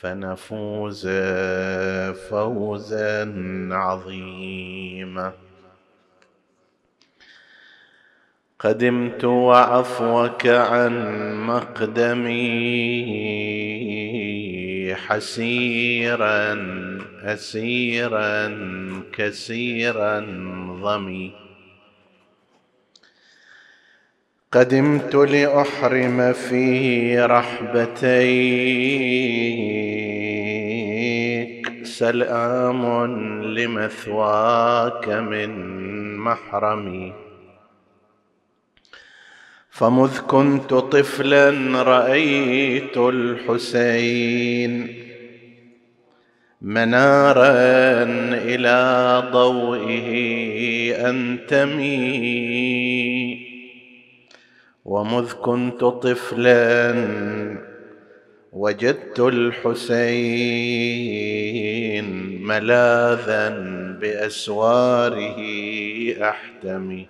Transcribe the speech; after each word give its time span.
فنفوز 0.00 1.08
فوزا 2.30 3.34
عظيما. 3.72 5.32
قدمت 8.58 9.24
وعفوك 9.24 10.46
عن 10.46 10.92
مقدمي 11.46 12.34
حسيرا 14.94 16.58
اسيرا 17.22 18.56
كسيرا 19.12 20.20
ضمي. 20.82 21.45
قدمت 24.56 25.14
لأحرم 25.14 26.32
في 26.32 27.18
رحبتيك. 27.18 27.96
سلام 31.84 33.06
لمثواك 33.42 35.08
من 35.08 35.50
محرمي. 36.16 37.12
فمذ 39.70 40.18
كنت 40.18 40.74
طفلا 40.74 41.50
رأيت 41.82 42.96
الحسين 42.96 44.72
منارا 46.62 48.02
إلى 48.32 49.22
ضوئه 49.32 50.08
انتمي 51.10 52.75
ومذ 54.86 55.32
كنت 55.32 55.84
طفلا 55.84 56.94
وجدت 58.52 59.20
الحسين 59.20 60.06
ملاذا 62.42 63.48
بأسواره 64.00 65.36
أحتمي. 66.22 67.06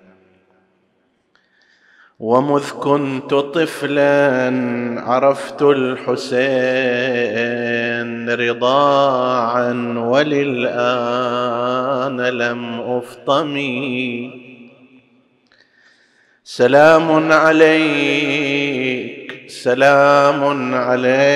ومذ 2.19 2.71
كنت 2.71 3.35
طفلا 3.35 4.51
عرفت 5.01 5.63
الحسين 5.63 6.31
رضاعا 8.31 9.95
وللآن 9.99 12.21
لم 12.21 12.81
أفطمي. 12.81 14.46
سلام 16.49 17.33
عليك 17.33 18.31
سلام 19.51 20.75
عليك 20.75 21.27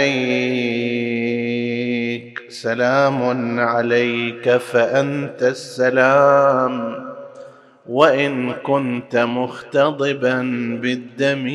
سلام 2.48 3.60
عليك 3.60 4.56
فأنت 4.56 5.42
السلام. 5.42 7.04
وإن 7.88 8.52
كنت 8.52 9.16
مختضبا 9.16 10.42
بالدم. 10.82 11.48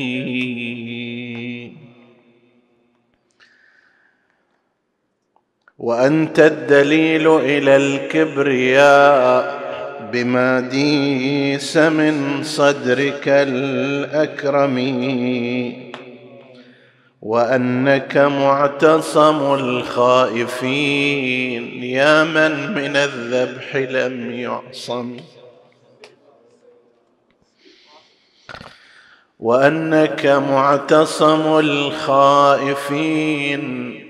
وأنت 5.78 6.40
الدليل 6.40 7.28
إلى 7.28 7.76
الكبرياء. 7.76 9.55
بما 10.12 10.60
ديس 10.60 11.76
من 11.76 12.42
صدرك 12.42 13.28
الأكرم 13.28 14.76
وأنك 17.22 18.16
معتصم 18.16 19.54
الخائفين 19.54 20.84
يا 21.82 22.24
من 22.24 22.74
من 22.74 22.96
الذبح 22.96 23.76
لم 23.76 24.30
يعصم. 24.30 25.16
وأنك 29.38 30.26
معتصم 30.26 31.58
الخائفين 31.58 32.84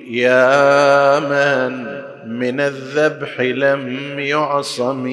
يا 0.09 1.21
من 1.21 1.87
من 2.39 2.61
الذبح 2.61 3.41
لم 3.41 4.19
يعصم. 4.19 5.07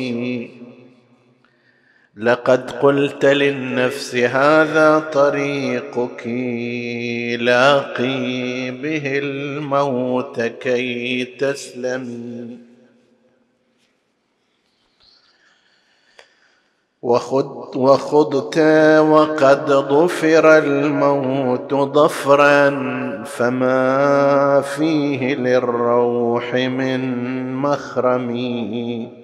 لقد 2.18 2.72
قلت 2.72 3.26
للنفس 3.26 4.16
هذا 4.16 5.00
طريقك 5.00 6.28
لاقي 7.40 8.72
به 8.72 9.20
الموت 9.20 10.42
كي 10.42 11.26
تسلمي 11.26 12.58
وخض 17.02 17.76
وخضت 17.76 18.58
وقد 19.00 19.72
ظفر 19.72 20.58
الموت 20.58 21.74
ظفرا 21.74 22.70
فما 23.24 24.62
فيه 24.62 25.36
للروح 25.36 26.54
من 26.54 27.02
مخرم. 27.56 29.23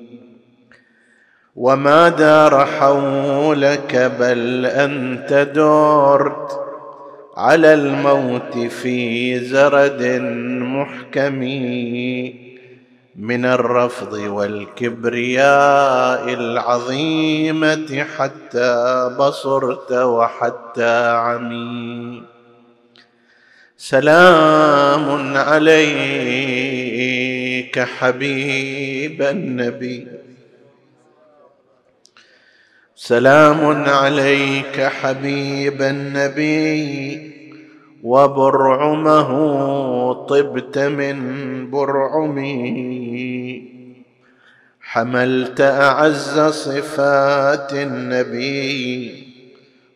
وما 1.59 2.09
دار 2.09 2.65
حولك 2.65 3.95
بل 4.19 4.65
انت 4.65 5.33
دورت 5.55 6.59
على 7.37 7.73
الموت 7.73 8.57
في 8.57 9.39
زرد 9.39 10.03
محكم 10.61 11.39
من 13.15 13.45
الرفض 13.45 14.13
والكبرياء 14.13 15.53
العظيمه 16.33 18.05
حتى 18.17 19.09
بصرت 19.19 19.91
وحتى 19.91 21.09
عمي. 21.09 22.23
سلام 23.77 25.37
عليك 25.37 25.79
حبيب 27.79 29.21
النبي. 29.21 30.18
سلام 33.01 33.89
عليك 33.89 34.81
حبيب 34.81 35.81
النبي 35.81 37.31
وبرعمه 38.03 39.29
طبت 40.13 40.77
من 40.77 41.17
برعمي. 41.71 42.59
حملت 44.81 45.61
أعز 45.61 46.39
صفات 46.39 47.73
النبي 47.73 49.23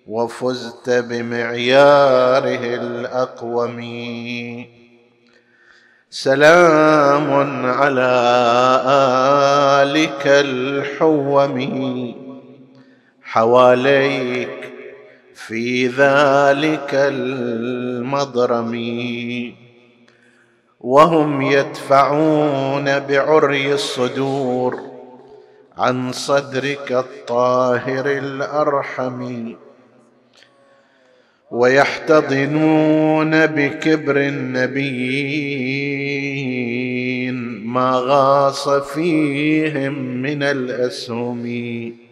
وفزت 0.07 0.89
بمعياره 0.89 2.75
الأقوم. 2.75 3.79
سلام 6.09 7.31
على 7.65 8.13
آلك 9.83 10.27
الحوم. 10.27 12.22
حواليك 13.33 14.73
في 15.33 15.87
ذلك 15.87 16.89
المضرم. 16.93 18.73
وهم 20.79 21.41
يدفعون 21.41 22.99
بعري 22.99 23.73
الصدور 23.73 24.79
عن 25.77 26.11
صدرك 26.11 26.91
الطاهر 26.91 28.05
الأرحم. 28.05 29.53
ويحتضنون 31.51 33.45
بكبر 33.45 34.17
النبيين 34.17 34.93
ما 37.65 37.91
غاص 37.91 38.69
فيهم 38.69 39.93
من 40.21 40.43
الأسهم. 40.43 42.02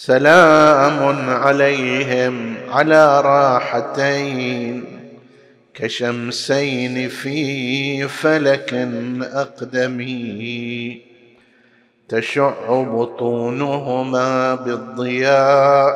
سلام 0.00 1.28
عليهم 1.28 2.56
على 2.68 3.20
راحتين 3.20 4.84
كشمسين 5.74 7.08
في 7.08 8.08
فلك 8.08 8.74
أقدمي 9.22 11.02
تشع 12.08 12.82
بطونهما 12.82 14.54
بالضياء 14.54 15.92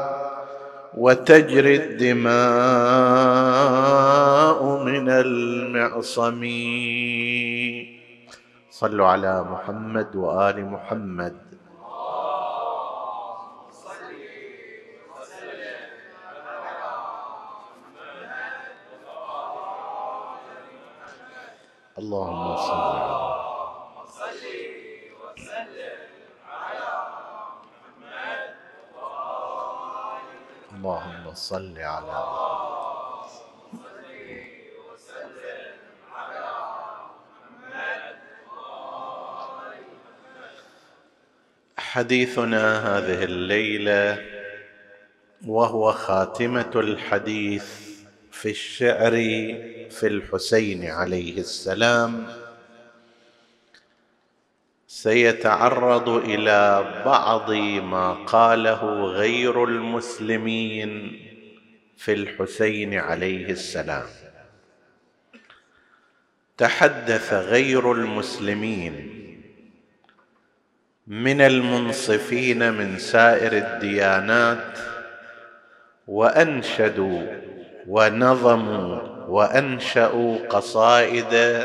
وتجري 0.94 1.76
الدماء 1.76 2.34
من 4.84 5.08
المعصم 5.08 6.42
صلوا 8.70 9.06
على 9.06 9.44
محمد 9.50 10.16
وآل 10.16 10.64
محمد. 10.64 11.43
اللهم 21.98 22.56
صل 22.56 22.96
على 22.96 23.34
اللهم 30.74 31.34
صل 31.34 31.78
على 31.78 32.18
حديثنا 41.78 42.78
هذه 42.78 43.24
الليلة 43.24 44.18
وهو 45.46 45.92
خاتمة 45.92 46.72
الحديث. 46.74 47.93
في 48.34 48.50
الشعر 48.50 49.12
في 49.90 50.06
الحسين 50.06 50.84
عليه 50.90 51.38
السلام. 51.38 52.26
سيتعرض 54.86 56.08
إلى 56.08 56.84
بعض 57.06 57.50
ما 57.82 58.12
قاله 58.12 59.04
غير 59.04 59.64
المسلمين 59.64 61.20
في 61.96 62.12
الحسين 62.12 62.94
عليه 62.94 63.50
السلام. 63.50 64.06
تحدث 66.58 67.32
غير 67.32 67.92
المسلمين 67.92 68.94
من 71.06 71.40
المنصفين 71.40 72.72
من 72.72 72.98
سائر 72.98 73.52
الديانات 73.52 74.78
وأنشدوا 76.06 77.43
ونظموا 77.88 79.00
وأنشأوا 79.28 80.38
قصائد 80.48 81.62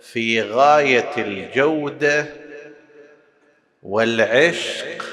في 0.00 0.42
غاية 0.42 1.10
الجودة 1.18 2.26
والعشق 3.82 5.04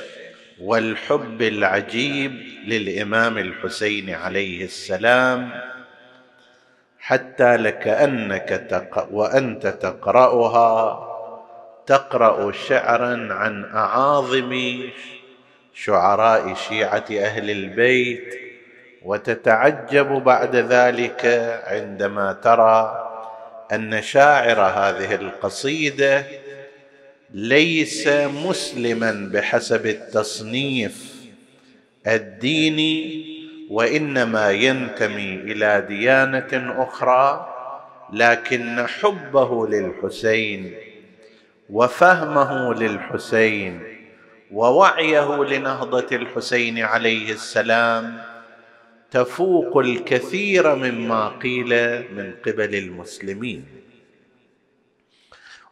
والحب 0.62 1.42
العجيب 1.42 2.31
للإمام 2.66 3.38
الحسين 3.38 4.10
عليه 4.10 4.63
السلام 4.63 5.50
حتى 7.00 7.57
لكأنك 7.57 8.68
تق... 8.69 9.07
وأنت 9.12 9.68
تقرأها 9.68 11.06
تقرأ 11.86 12.51
شعرا 12.51 13.33
عن 13.33 13.65
أعاظم 13.65 14.81
شعراء 15.74 16.54
شيعة 16.54 17.06
أهل 17.12 17.50
البيت 17.51 18.49
وتتعجب 19.06 20.07
بعد 20.24 20.56
ذلك 20.56 21.25
عندما 21.68 22.34
ترى 22.34 23.06
أن 23.72 24.01
شاعر 24.01 24.62
هذه 24.62 25.16
القصيدة 25.16 26.24
ليس 27.34 28.07
مسلما 28.48 29.30
بحسب 29.34 29.86
التصنيف 29.86 31.16
الديني 32.07 33.25
وإنما 33.69 34.51
ينتمي 34.51 35.34
إلى 35.34 35.86
ديانة 35.88 36.84
أخرى 36.84 37.56
لكن 38.13 38.88
حبه 38.88 39.68
للحسين 39.68 40.74
وفهمه 41.69 42.74
للحسين 42.74 43.84
ووعيه 44.51 45.44
لنهضة 45.44 46.07
الحسين 46.12 46.80
عليه 46.80 47.31
السلام 47.31 48.22
تفوق 49.12 49.78
الكثير 49.78 50.76
مما 50.76 51.28
قيل 51.28 51.70
من 52.14 52.34
قبل 52.46 52.76
المسلمين. 52.76 53.66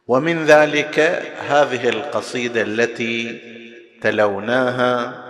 ومن 0.08 0.46
ذلك 0.46 1.00
هذه 1.50 1.90
القصيدة 1.90 2.62
التي 2.62 3.40
تلوناها 4.02 5.24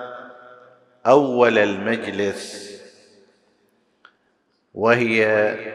أول 1.05 1.57
المجلس 1.57 2.67
وهي 4.73 5.25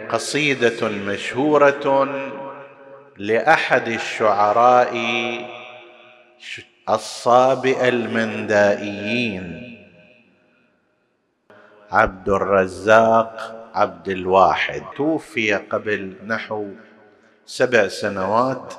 قصيدة 0.09 0.89
مشهورة 0.89 2.07
لأحد 3.17 3.89
الشعراء 3.89 4.97
الصابئ 6.89 7.89
المندائيين. 7.89 9.72
عبد 11.93 12.29
الرزاق 12.29 13.59
عبد 13.75 14.09
الواحد. 14.09 14.83
توفي 14.97 15.55
قبل 15.55 16.15
نحو 16.27 16.69
سبع 17.47 17.89
سنوات 17.89 18.75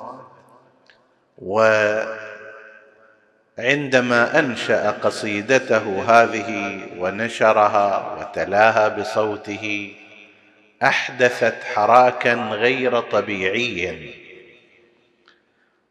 وعندما 3.58 4.38
أنشأ 4.38 4.90
قصيدته 4.90 6.04
هذه 6.08 6.80
ونشرها 6.98 8.16
وتلاها 8.18 8.88
بصوته 8.88 9.94
أحدثت 10.82 11.64
حراكا 11.64 12.34
غير 12.34 13.00
طبيعي 13.00 14.14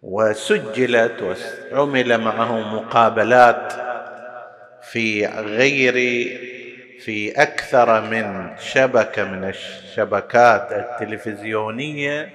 وسجلت 0.01 1.38
وعمل 1.71 2.17
معه 2.17 2.75
مقابلات 2.75 3.74
في 4.91 5.25
غير 5.27 5.95
في 7.05 7.31
أكثر 7.31 8.01
من 8.01 8.50
شبكة 8.60 9.24
من 9.24 9.43
الشبكات 9.43 10.67
التلفزيونية 10.72 12.29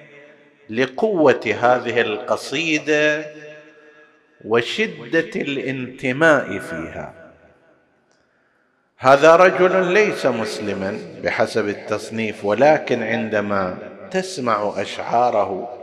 لقوة 0.71 1.41
هذه 1.61 2.01
القصيدة 2.01 3.27
وشدة 4.45 5.31
الانتماء 5.37 6.59
فيها. 6.59 7.15
هذا 8.99 9.37
رجل 9.37 9.93
ليس 9.93 10.27
مسلما 10.27 10.99
بحسب 11.23 11.69
التصنيف 11.69 12.45
ولكن 12.45 13.03
عندما 13.03 13.79
تسمع 14.11 14.73
أشعاره 14.77 15.79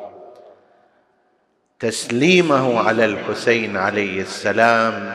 تسليمه 1.79 2.79
على 2.87 3.05
الحسين 3.05 3.77
عليه 3.77 4.21
السلام 4.21 5.13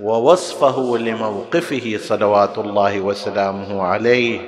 ووصفه 0.00 0.98
لموقفه 0.98 1.96
صلوات 2.00 2.58
الله 2.58 3.00
وسلامه 3.00 3.82
عليه. 3.82 4.40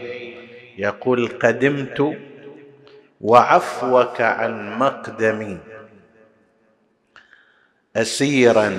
يقول 0.79 1.29
قدمت 1.29 2.17
وعفوك 3.21 4.21
عن 4.21 4.79
مقدمي. 4.79 5.59
اسيرا 7.97 8.79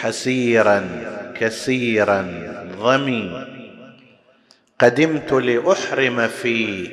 حسيرا 0.00 0.88
كثيرا 1.36 2.20
ظمي 2.78 3.46
قدمت 4.78 5.32
لأحرم 5.32 6.28
في 6.28 6.88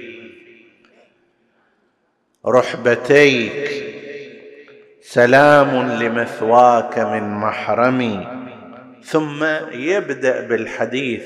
رحبتيك. 2.46 3.84
سلام 5.02 6.02
لمثواك 6.04 7.00
من 7.00 7.30
محرمي. 7.30 8.37
ثم 9.08 9.44
يبدأ 9.72 10.48
بالحديث 10.48 11.24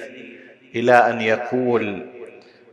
إلى 0.76 0.94
أن 0.94 1.22
يقول 1.22 2.06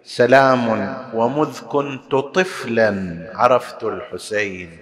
سلام 0.02 0.94
ومذ 1.14 1.60
كنت 1.60 2.14
طفلا 2.14 2.92
عرفت 3.34 3.84
الحسين 3.84 4.78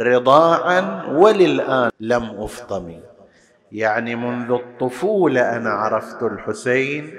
رضاعا 0.00 1.04
وللآن 1.06 1.90
لم 2.00 2.24
أفطم. 2.38 3.00
يعني 3.72 4.16
منذ 4.16 4.50
الطفولة 4.50 5.56
أنا 5.56 5.70
عرفت 5.70 6.22
الحسين 6.22 7.14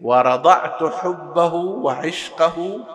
ورضعت 0.00 0.82
حبه 0.84 1.54
وعشقه 1.54 2.86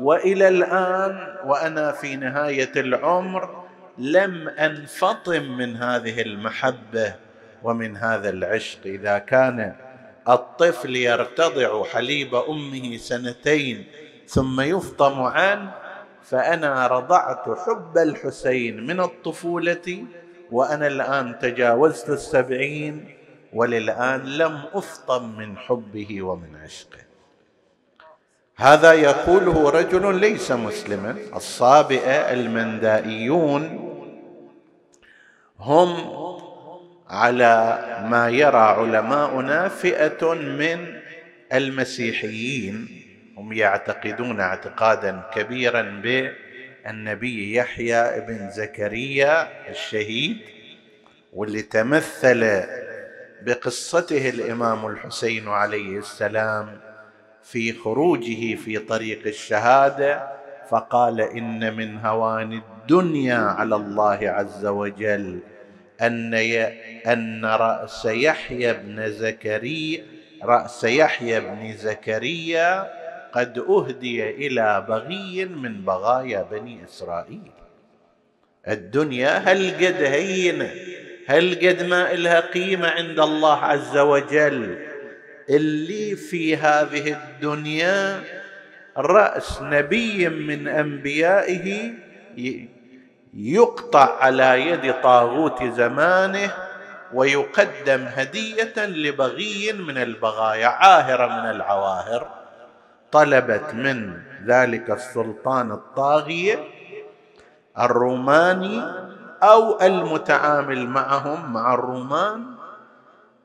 وإلى 0.00 0.48
الآن 0.48 1.36
وأنا 1.44 1.92
في 1.92 2.16
نهاية 2.16 2.72
العمر 2.76 3.64
لم 3.98 4.48
أنفطم 4.48 5.42
من 5.58 5.76
هذه 5.76 6.22
المحبة. 6.22 7.23
ومن 7.64 7.96
هذا 7.96 8.30
العشق 8.30 8.78
إذا 8.86 9.18
كان 9.18 9.74
الطفل 10.28 10.96
يرتضع 10.96 11.84
حليب 11.84 12.34
أمه 12.34 12.96
سنتين 12.96 13.84
ثم 14.26 14.60
يفطم 14.60 15.22
عنه 15.22 15.72
فأنا 16.22 16.86
رضعت 16.86 17.58
حب 17.58 17.98
الحسين 17.98 18.86
من 18.86 19.00
الطفولة 19.00 20.04
وأنا 20.50 20.86
الآن 20.86 21.38
تجاوزت 21.38 22.10
السبعين 22.10 23.14
وللآن 23.52 24.20
لم 24.24 24.62
أفطم 24.72 25.36
من 25.38 25.58
حبه 25.58 26.22
ومن 26.22 26.56
عشقه. 26.56 26.98
هذا 28.56 28.92
يقوله 28.92 29.70
رجل 29.70 30.14
ليس 30.14 30.52
مسلما 30.52 31.16
الصابئة 31.36 32.32
المندائيون 32.32 33.62
هم 35.58 35.88
على 37.14 37.78
ما 38.10 38.28
يرى 38.28 38.56
علماؤنا 38.56 39.68
فئة 39.68 40.34
من 40.34 41.00
المسيحيين. 41.52 42.88
هم 43.36 43.52
يعتقدون 43.52 44.40
اعتقادا 44.40 45.22
كبيرا 45.34 45.82
بالنبي 45.82 47.54
يحيى 47.54 48.20
بن 48.20 48.50
زكريا 48.50 49.48
الشهيد 49.70 50.36
واللي 51.32 51.62
تمثل 51.62 52.62
بقصته 53.42 54.28
الإمام 54.28 54.86
الحسين 54.86 55.48
عليه 55.48 55.98
السلام 55.98 56.80
في 57.42 57.72
خروجه 57.72 58.54
في 58.54 58.78
طريق 58.78 59.26
الشهادة 59.26 60.28
فقال 60.70 61.20
إن 61.20 61.76
من 61.76 61.98
هوان 61.98 62.52
الدنيا 62.52 63.38
على 63.38 63.76
الله 63.76 64.18
عز 64.22 64.66
وجل. 64.66 65.38
أن 66.02 66.34
أن 67.06 67.44
رأس 67.44 68.04
يحيى 68.04 68.72
بن 68.72 69.10
زكريا 69.10 70.02
رأس 70.42 70.84
يحيى 70.84 71.40
بن 71.40 71.76
زكريا 71.76 72.90
قد 73.32 73.58
أهدي 73.58 74.30
إلى 74.30 74.86
بغي 74.88 75.44
من 75.44 75.84
بغايا 75.84 76.42
بني 76.50 76.84
إسرائيل. 76.84 77.50
الدنيا 78.68 79.38
هل 79.38 79.70
قد 79.70 80.02
هينة؟ 80.02 80.70
هل 81.26 81.54
قد 81.54 81.82
ما 81.82 82.12
إلها 82.12 82.40
قيمة 82.40 82.88
عند 82.88 83.20
الله 83.20 83.58
عز 83.58 83.96
وجل؟ 83.96 84.78
اللي 85.50 86.16
في 86.16 86.56
هذه 86.56 87.12
الدنيا 87.12 88.22
رأس 88.96 89.62
نبي 89.62 90.28
من 90.28 90.68
أنبيائه 90.68 91.92
يقطع 93.36 94.18
على 94.20 94.68
يد 94.68 94.94
طاغوت 95.02 95.64
زمانه 95.64 96.54
ويقدم 97.12 98.04
هدية 98.04 98.74
لبغي 98.76 99.72
من 99.72 99.98
البغايا 99.98 100.66
عاهرة 100.66 101.26
من 101.26 101.50
العواهر. 101.50 102.28
طلبت 103.12 103.74
من 103.74 104.22
ذلك 104.46 104.90
السلطان 104.90 105.72
الطاغية 105.72 106.58
الروماني 107.78 108.82
أو 109.42 109.80
المتعامل 109.80 110.86
معهم 110.86 111.52
مع 111.52 111.74
الرومان 111.74 112.54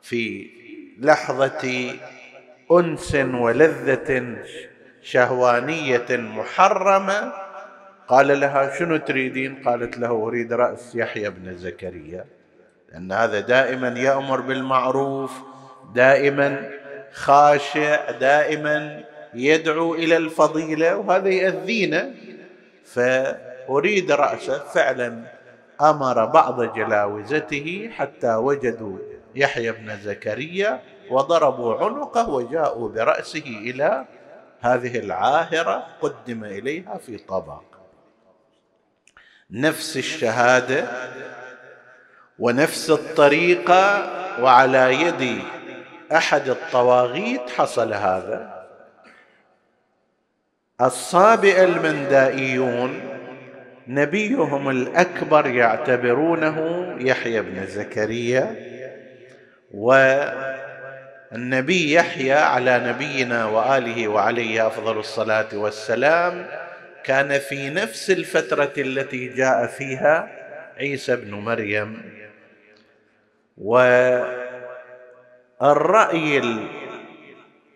في 0.02 0.50
لحظة 1.00 1.94
أنس 2.72 3.16
ولذة 3.16 4.38
شهوانية 5.02 6.06
محرمة 6.10 7.34
قال 8.10 8.40
لها 8.40 8.80
شنو 8.80 8.98
تريدين؟ 8.98 9.64
قالت 9.64 9.98
له 9.98 10.12
أريد 10.12 10.54
رأس 10.54 10.96
يحيى 10.96 11.30
بن 11.30 11.58
زكريا 11.58 12.26
لأن 12.92 13.12
هذا 13.12 13.40
دائما 13.40 13.88
يأمر 13.88 14.42
بالمعروف 14.42 15.32
دائما 15.96 16.70
خاشع 17.14 18.12
دائما 18.12 19.04
يدعو 19.34 19.96
إلى 19.96 20.18
الفضيلة 20.18 20.98
وهذا 20.98 21.30
ياذينا 21.30 22.12
فأريد 22.86 24.12
رأسه. 24.12 24.58
فعلا 24.58 25.24
أمر 25.82 26.26
بعض 26.26 26.74
جلاوزته 26.74 27.90
حتى 27.94 28.36
وجدوا 28.36 28.98
يحيى 29.36 29.72
بن 29.72 29.98
زكريا 29.98 30.82
وضربوا 31.12 31.76
عنقه 31.76 32.30
وجاءوا 32.30 32.90
برأسه 32.90 33.44
إلى 33.48 34.06
هذه 34.60 35.00
العاهرة 35.00 35.88
قدم 36.02 36.44
إليها 36.44 36.98
في 36.98 37.18
طبق 37.18 37.69
نفس 39.52 39.98
الشهادة 39.98 40.86
ونفس 42.40 42.90
الطريقة 42.90 44.10
وعلى 44.42 45.02
يد 45.02 45.42
أحد 46.12 46.50
الطواغيت 46.50 47.42
حصل 47.58 47.94
هذا. 47.94 48.66
الصابئه 50.82 51.64
المندائيون 51.64 53.02
نبيهم 53.88 54.70
الأكبر 54.70 55.48
يعتبرونه 55.48 56.86
يحيى 57.00 57.42
بن 57.42 57.66
زكريا 57.66 58.56
والنبي 59.72 61.94
يحيى 61.94 62.34
على 62.34 62.80
نبينا 62.86 63.46
وآله 63.46 64.08
وعليه 64.08 64.68
أفضل 64.68 65.00
الصلاة 65.00 65.48
والسلام 65.54 66.48
كان 67.04 67.40
في 67.40 67.70
نفس 67.70 68.12
الفترة 68.12 68.74
التي 68.78 69.28
جاء 69.28 69.68
فيها 69.68 70.30
عيسى 70.78 71.16
بن 71.16 71.34
مريم. 71.34 72.02
والرأي 75.62 76.42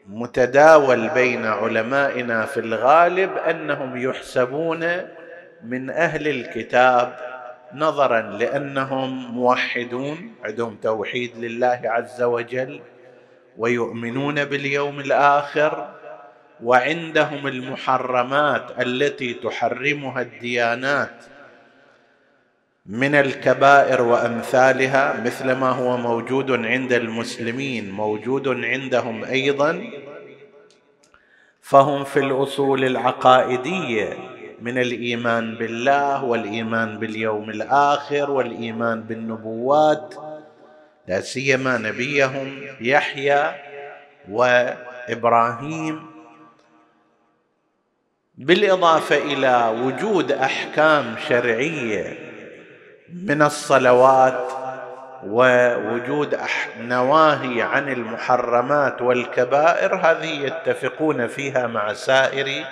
المتداول 0.07 1.09
بين 1.09 1.45
علمائنا 1.45 2.45
في 2.45 2.59
الغالب 2.59 3.37
أنهم 3.37 3.97
يحسبون 3.97 5.01
من 5.63 5.89
أهل 5.89 6.27
الكتاب 6.27 7.15
نظرا 7.73 8.21
لأنهم 8.21 9.31
موحدون 9.31 10.35
عندهم 10.43 10.75
توحيد 10.75 11.37
لله 11.37 11.81
عز 11.85 12.21
وجل 12.21 12.81
ويؤمنون 13.57 14.45
باليوم 14.45 14.99
الآخر 14.99 15.93
وعندهم 16.63 17.47
المحرمات 17.47 18.81
التي 18.81 19.33
تحرمها 19.33 20.21
الديانات 20.21 21.23
من 22.85 23.15
الكبائر 23.15 24.01
وأمثالها 24.01 25.21
مثل 25.25 25.51
ما 25.51 25.69
هو 25.69 25.97
موجود 25.97 26.51
عند 26.51 26.93
المسلمين 26.93 27.91
موجود 27.91 28.47
عندهم 28.47 29.23
أيضا 29.23 29.89
فهم 31.61 32.03
في 32.03 32.19
الأصول 32.19 32.85
العقائدية 32.85 34.17
من 34.61 34.77
الإيمان 34.77 35.55
بالله 35.55 36.23
والإيمان 36.23 36.99
باليوم 36.99 37.49
الآخر 37.49 38.31
والإيمان 38.31 39.03
بالنبوات 39.03 40.15
لا 41.07 41.21
سيما 41.21 41.77
نبيهم 41.77 42.61
يحيى 42.81 43.51
وإبراهيم 44.29 46.12
بالإضافة 48.43 49.17
إلى 49.17 49.73
وجود 49.81 50.31
أحكام 50.31 51.15
شرعية 51.27 52.17
من 53.13 53.41
الصلوات 53.41 54.51
ووجود 55.23 56.37
نواهي 56.79 57.61
عن 57.61 57.89
المحرمات 57.89 59.01
والكبائر 59.01 59.95
هذه 59.95 60.45
يتفقون 60.45 61.27
فيها 61.27 61.67
مع 61.67 61.93
سائر 61.93 62.65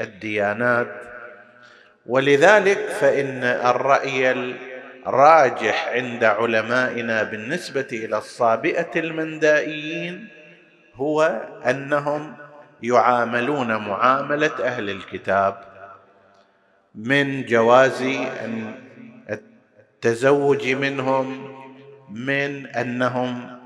الديانات. 0.00 0.86
ولذلك 2.06 2.78
فإن 2.78 3.44
الرأي 3.44 4.30
الراجح 5.06 5.88
عند 5.88 6.24
علمائنا 6.24 7.22
بالنسبة 7.22 7.88
إلى 7.92 8.18
الصابئة 8.18 8.90
المندائيين 8.96 10.28
هو 10.94 11.40
أنهم 11.66 12.34
يعاملون 12.82 13.76
معاملة 13.76 14.64
أهل 14.64 14.90
الكتاب 14.90 15.58
من 16.94 17.44
جواز 17.44 18.04
التزوج 19.30 20.68
منهم 20.68 21.56
من 22.10 22.66
أنهم 22.66 23.58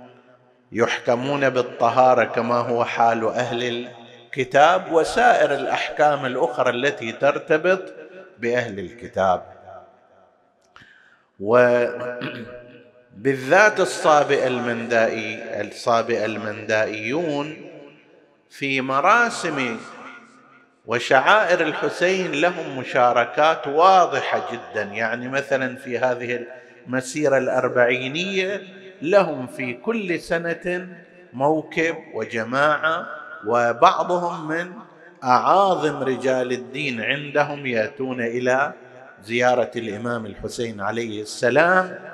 يحكمون 0.72 1.50
بالطهارة 1.50 2.24
كما 2.24 2.54
هو 2.54 2.84
حال 2.84 3.28
أهل 3.28 3.88
الكتاب 4.26 4.92
وسائر 4.92 5.54
الأحكام 5.54 6.26
الأخرى 6.26 6.70
التي 6.70 7.12
ترتبط 7.12 7.82
بأهل 8.38 8.78
الكتاب. 8.78 9.42
وبالذات 13.10 13.80
الصابئ 13.80 14.46
المندائي 14.46 15.60
الصابئ 15.60 16.24
المندائيون 16.24 17.69
في 18.50 18.80
مراسم 18.80 19.76
وشعائر 20.86 21.60
الحسين 21.60 22.32
لهم 22.32 22.78
مشاركات 22.78 23.66
واضحة 23.66 24.52
جدا. 24.52 24.82
يعني 24.82 25.28
مثلا 25.28 25.76
في 25.76 25.98
هذه 25.98 26.46
المسيرة 26.86 27.38
الأربعينية 27.38 28.62
لهم 29.02 29.46
في 29.46 29.72
كل 29.74 30.20
سنة 30.20 30.88
موكب 31.32 31.96
وجماعة 32.14 33.06
وبعضهم 33.46 34.48
من 34.48 34.72
أعاظم 35.24 36.02
رجال 36.02 36.52
الدين 36.52 37.00
عندهم 37.00 37.66
يأتون 37.66 38.20
إلى 38.20 38.72
زيارة 39.24 39.70
الإمام 39.76 40.26
الحسين 40.26 40.80
عليه 40.80 41.22
السلام. 41.22 42.09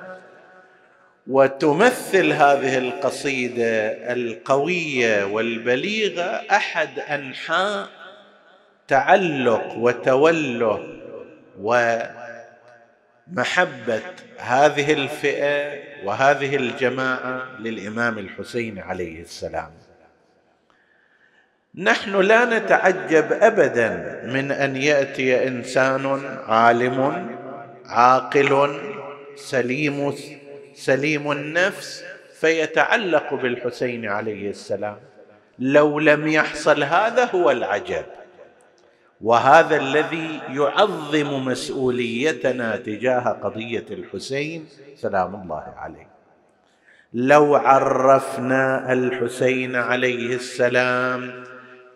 وتمثل 1.29 2.33
هذه 2.33 2.79
القصيدة 2.79 3.89
القوية 4.13 5.25
والبليغة 5.25 6.23
أحد 6.51 6.99
أنحاء 6.99 7.89
تعلق 8.89 9.75
وتوله 9.77 10.97
ومحبة 11.61 12.11
هذه 14.39 14.93
الفئة 14.93 15.73
وهذه 16.05 16.57
الجماعة 16.57 17.61
للإمام 17.61 18.19
الحسين 18.19 18.79
عليه 18.79 19.21
السلام. 19.21 19.71
نحن 21.75 22.21
لا 22.21 22.59
نتعجب 22.59 23.33
ابدا 23.33 24.21
من 24.27 24.53
أن 24.53 24.77
يأتي 24.77 25.49
إنسان 25.49 26.21
عالم 26.47 27.29
عاقل 27.87 28.81
سليم 29.37 30.15
سليم 30.77 31.33
النفس 31.33 32.05
فيتعلق 32.41 33.35
بالحسين 33.35 34.07
عليه 34.07 34.51
السلام. 34.51 34.97
لو 35.59 35.99
لم 35.99 36.29
يحصل 36.29 36.83
هذا 36.83 37.25
هو 37.25 37.51
العجب. 37.51 38.05
وهذا 39.21 39.77
الذي 39.77 40.41
يعظم 40.49 41.45
مسؤوليتنا 41.45 42.77
تجاه 42.77 43.21
قضية 43.21 43.85
الحسين 43.91 44.69
سلام 44.97 45.35
الله 45.35 45.75
عليه. 45.77 46.09
لو 47.15 47.55
عرفنا 47.55 48.93
الحسين 48.93 49.77
عليه 49.77 50.35
السلام 50.35 51.45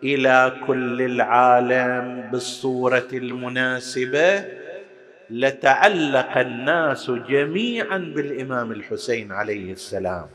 إلى 0.03 0.53
كل 0.67 1.01
العالم 1.01 2.29
بالصورة 2.31 3.07
المناسبة 3.13 4.60
لتعلق 5.31 6.37
الناس 6.37 7.11
جميعا 7.11 7.97
بالإمام 7.97 8.71
الحسين 8.71 9.31
عليه 9.31 9.73
السلام. 9.73 10.29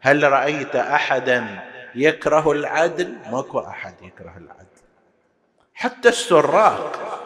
هل 0.00 0.32
رأيت 0.32 0.76
احدا 0.76 1.44
يكره 1.94 2.52
العدل؟ 2.52 3.14
ماكو 3.32 3.58
أحد 3.58 3.94
يكره 4.02 4.34
العدل. 4.36 4.66
حتى 5.74 6.08
السراق 6.08 7.16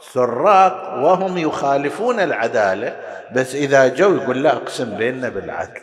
سراق 0.00 1.04
وهم 1.04 1.38
يخالفون 1.38 2.20
العدالة 2.20 3.00
بس 3.34 3.54
إذا 3.54 3.88
جو 3.88 4.16
يقول 4.16 4.42
لا 4.42 4.52
أقسم 4.52 4.96
بيننا 4.96 5.28
بالعدل. 5.28 5.80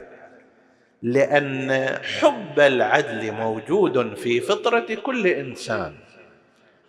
لأن 1.01 1.87
حب 2.19 2.59
العدل 2.59 3.31
موجود 3.31 4.15
في 4.15 4.41
فطرة 4.41 4.95
كل 5.03 5.27
إنسان. 5.27 5.93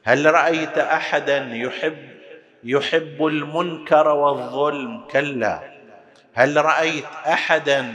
هل 0.04 0.34
رأيت 0.34 0.78
احدا 0.78 1.36
يحب 1.38 2.13
يحب 2.64 3.26
المنكر 3.26 4.09
والظلم. 4.09 5.05
كلا. 5.11 5.74
هل 6.35 6.64
رأيت 6.64 7.05
أحدا 7.27 7.94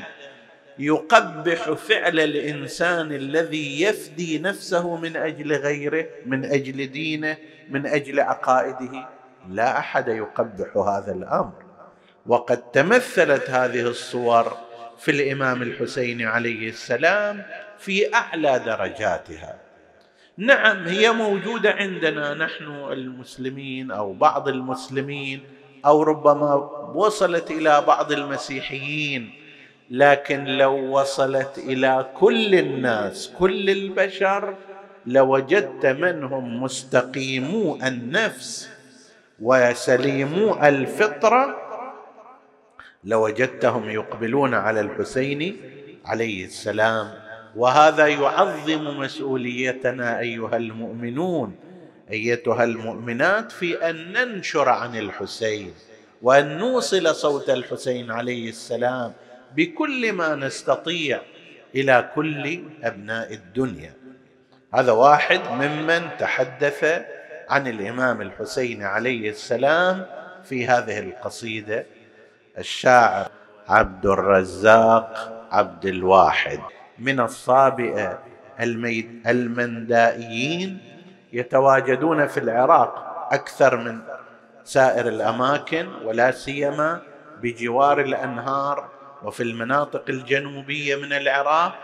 يقبح 0.80 1.72
فعل 1.72 2.20
الإنسان 2.20 3.12
الذي 3.12 3.82
يفدي 3.82 4.40
نفسه 4.40 4.96
من 4.96 5.18
أجل 5.18 5.54
غيره 5.54 6.06
من 6.26 6.46
أجل 6.46 6.92
دينه 6.92 7.38
من 7.70 7.86
أجل 7.86 8.20
عقائده؟ 8.20 9.08
لا 9.50 9.78
أحد 9.78 10.08
يقبح 10.08 10.78
هذا 10.78 11.12
الأمر. 11.12 11.54
وقد 12.28 12.72
تمثلت 12.72 13.50
هذه 13.50 13.82
الصور 13.82 14.58
في 14.98 15.12
الإمام 15.12 15.62
الحسين 15.62 16.22
عليه 16.22 16.70
السلام 16.70 17.44
في 17.78 18.14
أعلى 18.14 18.60
درجاتها. 18.66 19.69
نعم 20.40 20.88
هي 20.88 21.12
موجودة 21.12 21.72
عندنا. 21.72 22.34
نحن 22.34 22.64
المسلمين 22.92 23.92
أو 23.92 24.14
بعض 24.14 24.48
المسلمين 24.48 25.44
أو 25.86 26.04
ربما 26.04 26.54
وصلت 26.96 27.52
إلى 27.52 27.84
بعض 27.88 28.12
المسيحيين 28.12 29.34
لكن 29.90 30.44
لو 30.46 31.00
وصلت 31.00 31.58
إلى 31.58 32.10
كل 32.20 32.56
الناس 32.56 33.34
كل 33.40 33.70
البشر 33.70 34.56
لوجدت 35.06 35.86
من 35.86 36.24
هم 36.24 36.64
مستقيمو 36.64 37.76
النفس 37.76 38.70
وسليمو 39.42 40.54
الفطرة 40.64 41.58
لوجدتهم 43.04 43.90
يقبلون 43.90 44.54
على 44.54 44.82
الحسين 44.82 45.58
عليه 46.06 46.46
السلام. 46.46 47.29
وهذا 47.56 48.08
يعظم 48.08 49.00
مسؤوليتنا 49.00 50.20
أيها 50.20 50.58
المؤمنون 50.58 51.56
أيتها 52.12 52.64
المؤمنات 52.64 53.52
في 53.52 53.90
أن 53.90 54.14
ننشر 54.14 54.70
عن 54.70 54.96
الحسين 54.98 55.74
وأن 56.22 56.58
نوصل 56.58 57.16
صوت 57.16 57.50
الحسين 57.50 58.12
عليه 58.12 58.50
السلام 58.50 59.14
بكل 59.56 60.14
ما 60.14 60.36
نستطيع 60.36 61.22
إلى 61.76 62.10
كل 62.16 62.64
أبناء 62.84 63.34
الدنيا. 63.34 63.94
هذا 64.74 64.92
واحد 64.92 65.40
ممن 65.52 66.10
تحدث 66.20 67.06
عن 67.50 67.68
الإمام 67.68 68.22
الحسين 68.22 68.84
عليه 68.84 69.30
السلام 69.30 70.06
في 70.44 70.68
هذه 70.68 71.00
القصيدة 71.00 71.86
الشاعر 72.58 73.32
عبد 73.68 74.06
الرزاق 74.06 75.36
عبد 75.52 75.86
الواحد. 75.86 76.60
من 77.00 77.20
الصابئة 77.20 78.20
المندائيين 79.28 80.78
يتواجدون 81.34 82.28
في 82.28 82.40
العراق 82.40 83.28
أكثر 83.32 83.78
من 83.78 84.00
سائر 84.64 85.08
الأماكن 85.08 85.88
ولا 86.06 86.32
سيما 86.32 87.02
بجوار 87.42 88.02
الأنهار 88.02 88.90
وفي 89.24 89.44
المناطق 89.44 90.04
الجنوبية 90.10 90.96
من 90.96 91.14
العراق 91.14 91.76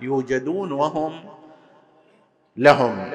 يوجدون 0.00 0.72
وهم 0.72 1.24
لهم 2.56 3.12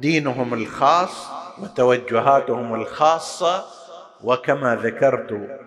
دينهم 0.00 0.54
الخاص 0.54 1.28
وتوجهاتهم 1.58 2.74
الخاصة 2.74 3.64
وكما 4.24 4.76
ذكرت 4.76 5.60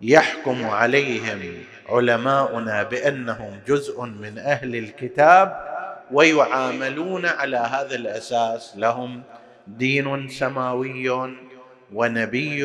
يحكم 0.00 0.66
عليهم 0.66 1.64
علماؤنا 1.88 2.82
بأنهم 2.82 3.60
جزء 3.66 4.02
من 4.02 4.38
أهل 4.38 4.76
الكتاب 4.76 5.74
ويعاملون 6.12 7.26
على 7.26 7.56
هذا 7.56 7.94
الأساس. 7.94 8.72
لهم 8.76 9.22
دين 9.66 10.28
سماوي 10.28 11.34
ونبي 11.92 12.64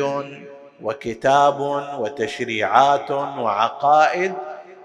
وكتاب 0.82 1.60
وتشريعات 1.98 3.10
وعقائد. 3.10 4.32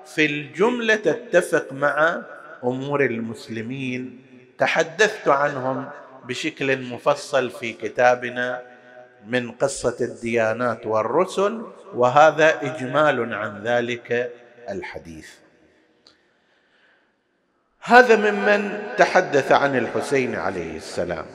في 0.06 0.26
الجملة 0.26 0.96
تتفق 0.96 1.74
مع 1.74 2.22
أمور 2.64 3.06
المسلمين. 3.06 4.22
تحدثت 4.58 5.28
عنهم 5.28 5.86
بشكل 6.26 6.82
مفصل 6.82 7.50
في 7.50 7.74
كتابنا. 7.74 8.62
من 9.28 9.52
قصة 9.52 9.96
الديانات 10.02 10.86
والرسل 10.86 11.62
وهذا 11.94 12.62
إجمال 12.62 13.34
عن 13.34 13.64
ذلك 13.64 14.32
الحديث. 14.70 15.30
هذا 17.82 18.32
ممن 18.32 18.84
تحدث 18.98 19.52
عن 19.52 19.78
الحسين 19.78 20.36
عليه 20.36 20.78
السلام. 20.78 21.26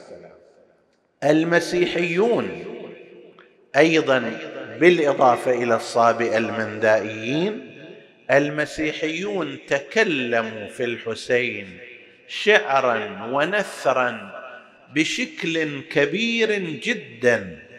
المسيحيون 1.23 2.65
أيضا 3.77 4.39
بالإضافة 4.79 5.51
إلى 5.51 5.75
الصابئه 5.75 6.37
المندائيين 6.37 7.71
المسيحيون 8.31 9.57
تكلموا 9.67 10.67
في 10.67 10.83
الحسين 10.83 11.77
شعرا 12.27 13.25
ونثرا 13.31 14.41
بشكل 14.93 15.81
كبير 15.81 16.59
جدا. 16.59 17.70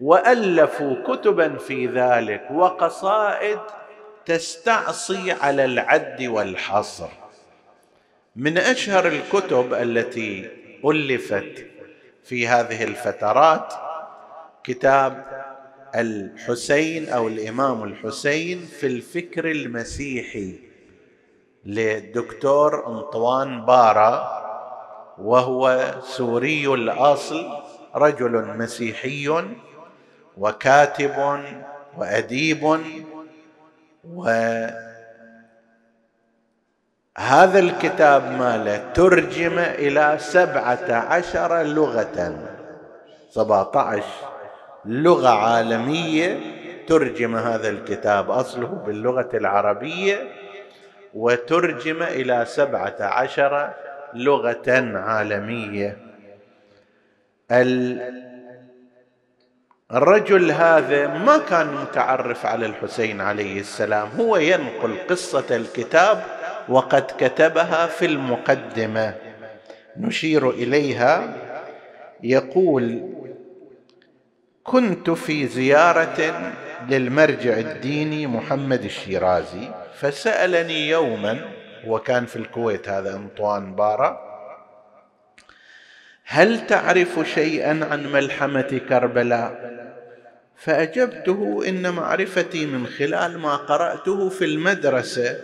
وألفوا 0.00 1.16
كتبا 1.16 1.56
في 1.56 1.86
ذلك 1.86 2.48
وقصائد 2.50 3.58
تستعصي 4.26 5.32
على 5.32 5.64
العد 5.64 6.22
والحصر. 6.22 7.08
من 8.36 8.58
أشهر 8.58 9.06
الكتب 9.06 9.74
التي 9.74 10.50
ألفت 10.84 11.66
في 12.24 12.48
هذه 12.48 12.84
الفترات 12.84 13.74
كتاب 14.64 15.24
الحسين 15.94 17.08
أو 17.08 17.28
الإمام 17.28 17.84
الحسين 17.84 18.58
في 18.80 18.86
الفكر 18.86 19.50
المسيحي 19.50 20.54
للدكتور 21.64 22.86
أنطوان 22.86 23.64
بارا 23.64 24.42
وهو 25.18 25.94
سوري 26.02 26.66
الأصل 26.66 27.46
رجل 27.94 28.58
مسيحي 28.58 29.42
وكاتب 30.36 31.40
وأديب 31.96 32.80
وهذا 34.04 34.68
الكتاب 37.58 38.32
ماله 38.32 38.92
ترجم 38.92 39.58
إلى 39.58 40.16
سبعة 40.20 40.92
عشر 40.92 41.62
لغة. 41.62 42.38
سبعه 43.30 43.72
عشر 43.76 44.28
لغة 44.84 45.28
عالمية 45.28 46.40
ترجم 46.88 47.36
هذا 47.36 47.68
الكتاب 47.68 48.30
أصله 48.30 48.66
باللغة 48.66 49.28
العربية 49.34 50.28
وترجم 51.14 52.02
إلى 52.02 52.44
سبعة 52.46 52.96
عشر 53.00 53.70
لغة 54.14 54.92
عالمية. 54.94 55.96
الرجل 59.92 60.50
هذا 60.50 61.06
ما 61.06 61.38
كان 61.38 61.74
متعرف 61.74 62.46
على 62.46 62.66
الحسين 62.66 63.20
عليه 63.20 63.60
السلام. 63.60 64.08
هو 64.08 64.36
ينقل 64.36 64.96
قصة 65.10 65.56
الكتاب 65.56 66.24
وقد 66.68 67.06
كتبها 67.18 67.86
في 67.86 68.06
المقدمة. 68.06 69.14
نشير 69.96 70.50
إليها. 70.50 71.36
يقول 72.22 73.02
كنت 74.62 75.10
في 75.10 75.46
زيارة 75.46 76.52
للمرجع 76.88 77.58
الديني 77.58 78.26
محمد 78.26 78.84
الشيرازي 78.84 79.68
فسألني 79.94 80.88
يوما 80.88 81.40
وكان 81.86 82.26
في 82.26 82.36
الكويت 82.36 82.88
هذا 82.88 83.16
أنطوان 83.16 83.74
بارا 83.74 84.25
هل 86.28 86.66
تعرف 86.66 87.20
شيئا 87.34 87.84
عن 87.90 88.12
ملحمة 88.12 88.80
كربلاء؟ 88.88 89.76
فأجبته 90.56 91.62
إن 91.68 91.94
معرفتي 91.94 92.66
من 92.66 92.86
خلال 92.86 93.38
ما 93.38 93.56
قرأته 93.56 94.28
في 94.28 94.44
المدرسة 94.44 95.40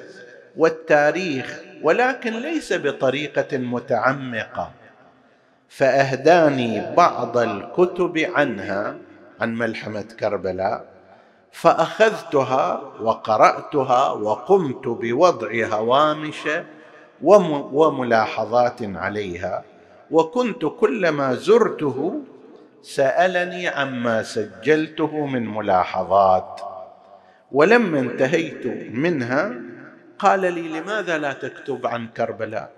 والتاريخ 0.56 1.60
ولكن 1.82 2.32
ليس 2.32 2.72
بطريقة 2.72 3.58
متعمقة. 3.58 4.70
فأهداني 5.68 6.94
بعض 6.96 7.38
الكتب 7.38 8.18
عنها 8.18 8.96
عن 9.40 9.54
ملحمة 9.54 10.04
كربلاء 10.20 10.84
فأخذتها 11.52 12.80
وقرأتها 13.00 14.10
وقمت 14.10 14.86
بوضع 14.86 15.66
هوامش 15.66 16.48
وملاحظات 17.22 18.78
عليها. 18.82 19.64
وكنت 20.10 20.64
كلما 20.64 21.34
زرته 21.34 22.20
سألني 22.82 23.68
عما 23.68 24.22
سجلته 24.22 25.26
من 25.26 25.54
ملاحظات 25.54 26.60
ولما 27.52 28.00
انتهيت 28.00 28.66
منها. 28.90 29.52
قال 30.18 30.40
لي 30.40 30.80
لماذا 30.80 31.18
لا 31.18 31.32
تكتب 31.32 31.86
عن 31.86 32.08
كربلاء؟ 32.08 32.70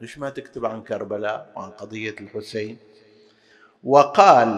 ليش 0.00 0.18
ما 0.18 0.30
تكتب 0.30 0.66
عن 0.66 0.82
كربلاء؟ 0.82 1.46
وعن 1.56 1.70
قضية 1.70 2.14
الحسين. 2.20 2.76
وقال 3.84 4.48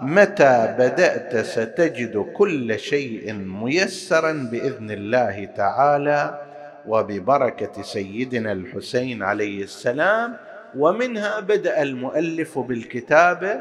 متى 0.00 0.74
بدأت 0.78 1.36
ستجد 1.36 2.18
كل 2.36 2.78
شيء 2.78 3.32
ميسرا 3.32 4.32
بإذن 4.32 4.90
الله 4.90 5.44
تعالى 5.44 6.46
وببركة 6.86 7.82
سيدنا 7.82 8.52
الحسين 8.52 9.22
عليه 9.22 9.62
السلام 9.62 10.36
ومنها 10.76 11.40
بدأ 11.40 11.82
المؤلف 11.82 12.58
بالكتابه 12.58 13.60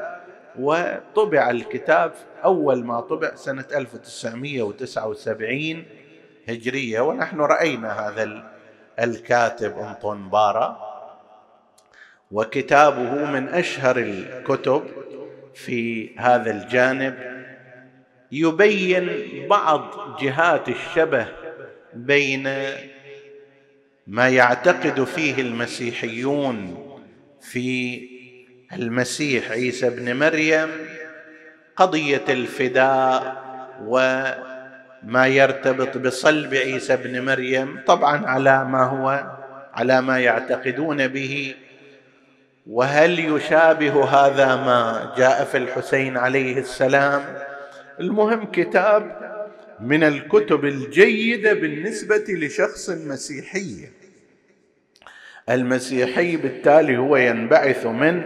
وطبع 0.60 1.50
الكتاب 1.50 2.12
أول 2.44 2.84
ما 2.84 3.02
طبع 3.02 3.36
سنة 3.36 3.66
1979 3.76 5.86
هجرية 6.50 7.00
ونحن 7.02 7.40
رأينا 7.40 8.08
هذا 8.08 8.44
الكاتب 9.00 9.80
أنطون 9.80 10.30
بارا. 10.30 10.90
وكتابه 12.32 13.26
من 13.26 13.50
أشهر 13.50 13.98
الكتب 13.98 14.84
في 15.54 16.10
هذا 16.18 16.52
الجانب. 16.52 17.16
يبين 18.32 19.10
بعض 19.50 19.82
جهات 20.22 20.70
الشبه 20.70 21.28
بين 21.94 22.50
ما 24.08 24.30
يعتقد 24.30 25.04
فيه 25.04 25.42
المسيحيون 25.42 26.89
في 27.42 28.02
المسيح 28.74 29.52
عيسى 29.52 29.88
ابن 29.88 30.16
مريم 30.16 30.70
قضية 31.76 32.24
الفداء 32.30 33.44
وما 33.86 35.28
يرتبط 35.28 35.98
بصلب 35.98 36.54
عيسى 36.54 36.94
ابن 36.94 37.26
مريم 37.26 37.80
طبعا 37.88 38.26
على 38.26 38.66
ما 38.66 38.84
هو 38.84 39.38
على 39.74 40.02
ما 40.02 40.20
يعتقدون 40.20 41.08
به. 41.08 41.56
وهل 42.68 43.20
يشابه 43.20 44.04
هذا 44.04 44.56
ما 44.56 45.14
جاء 45.18 45.46
في 45.46 45.58
الحسين 45.58 46.18
عليه 46.18 46.58
السلام؟ 46.60 47.22
المهم 48.00 48.46
كتاب 48.46 49.20
من 49.80 50.04
الكتب 50.04 50.66
الجيدة 50.66 51.54
بالنسبة 51.54 52.24
لشخص 52.30 52.90
مسيحي. 52.90 53.90
المسيحي 55.50 56.38
بالتالي 56.38 56.98
هو 56.98 57.16
ينبعث 57.18 57.86
من 57.86 58.26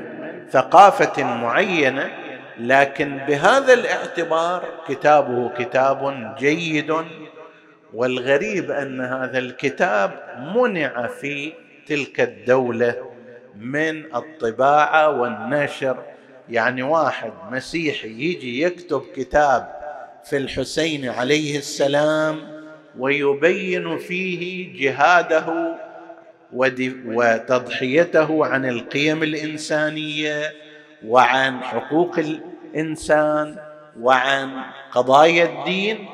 ثقافة 0.52 1.24
معينة 1.24 2.10
لكن 2.60 3.18
بهذا 3.28 3.74
الاعتبار 3.74 4.64
كتابه 4.88 5.50
كتاب 5.50 6.36
جيد 6.40 6.94
والغريب 7.94 8.72
أن 8.72 9.02
هذا 9.02 9.38
الكتاب 9.38 10.12
منع 10.56 11.08
في 11.08 11.54
تلك 11.88 12.22
الدولة 12.22 12.96
من 13.56 14.16
الطباعة 14.16 15.10
والنشر. 15.10 15.98
يعني 16.50 16.84
واحد 16.84 17.32
مسيحي 17.52 18.08
يجي 18.08 18.62
يكتب 18.62 19.02
كتاب 19.16 19.68
في 20.24 20.38
الحسين 20.38 21.10
عليه 21.10 21.58
السلام 21.58 22.38
ويبين 23.00 23.98
فيه 23.98 24.74
جهاده 24.80 25.76
وتضحيته 27.06 28.46
عن 28.46 28.66
القيم 28.66 29.24
الإنسانية 29.24 30.54
وعن 31.08 31.64
حقوق 31.64 32.20
الإنسان 32.20 33.58
وعن 34.00 34.62
قضايا 34.92 35.44
الدين. 35.46 36.08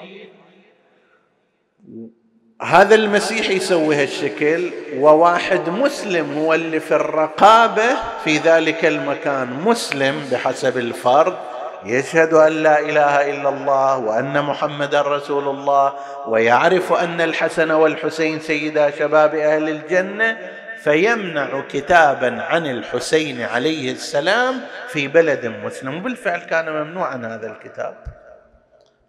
هذا 2.61 2.95
المسيح 2.95 3.49
يسوي 3.49 3.95
هالشكل 3.95 4.71
وواحد 4.97 5.69
مسلم 5.69 6.37
هو 6.37 6.53
اللي 6.53 6.79
في 6.79 6.95
الرقابة 6.95 7.89
في 8.23 8.37
ذلك 8.37 8.85
المكان 8.85 9.53
مسلم 9.53 10.15
بحسب 10.31 10.77
الفرض. 10.77 11.48
يشهد 11.85 12.33
أن 12.33 12.51
لا 12.51 12.79
إله 12.79 13.29
إلا 13.29 13.49
الله 13.49 13.97
وأن 13.97 14.41
محمدا 14.41 15.01
رسول 15.01 15.47
الله 15.47 15.93
ويعرف 16.27 16.93
أن 16.93 17.21
الحسن 17.21 17.71
والحسين 17.71 18.39
سيدا 18.39 18.91
شباب 18.91 19.35
أهل 19.35 19.69
الجنة 19.69 20.37
فيمنع 20.83 21.61
كتابا 21.69 22.41
عن 22.41 22.65
الحسين 22.65 23.41
عليه 23.41 23.91
السلام 23.91 24.61
في 24.87 25.07
بلد 25.07 25.45
مسلم. 25.45 25.97
وبالفعل 25.97 26.39
كان 26.39 26.69
ممنوعا 26.69 27.15
هذا 27.15 27.47
الكتاب. 27.51 27.95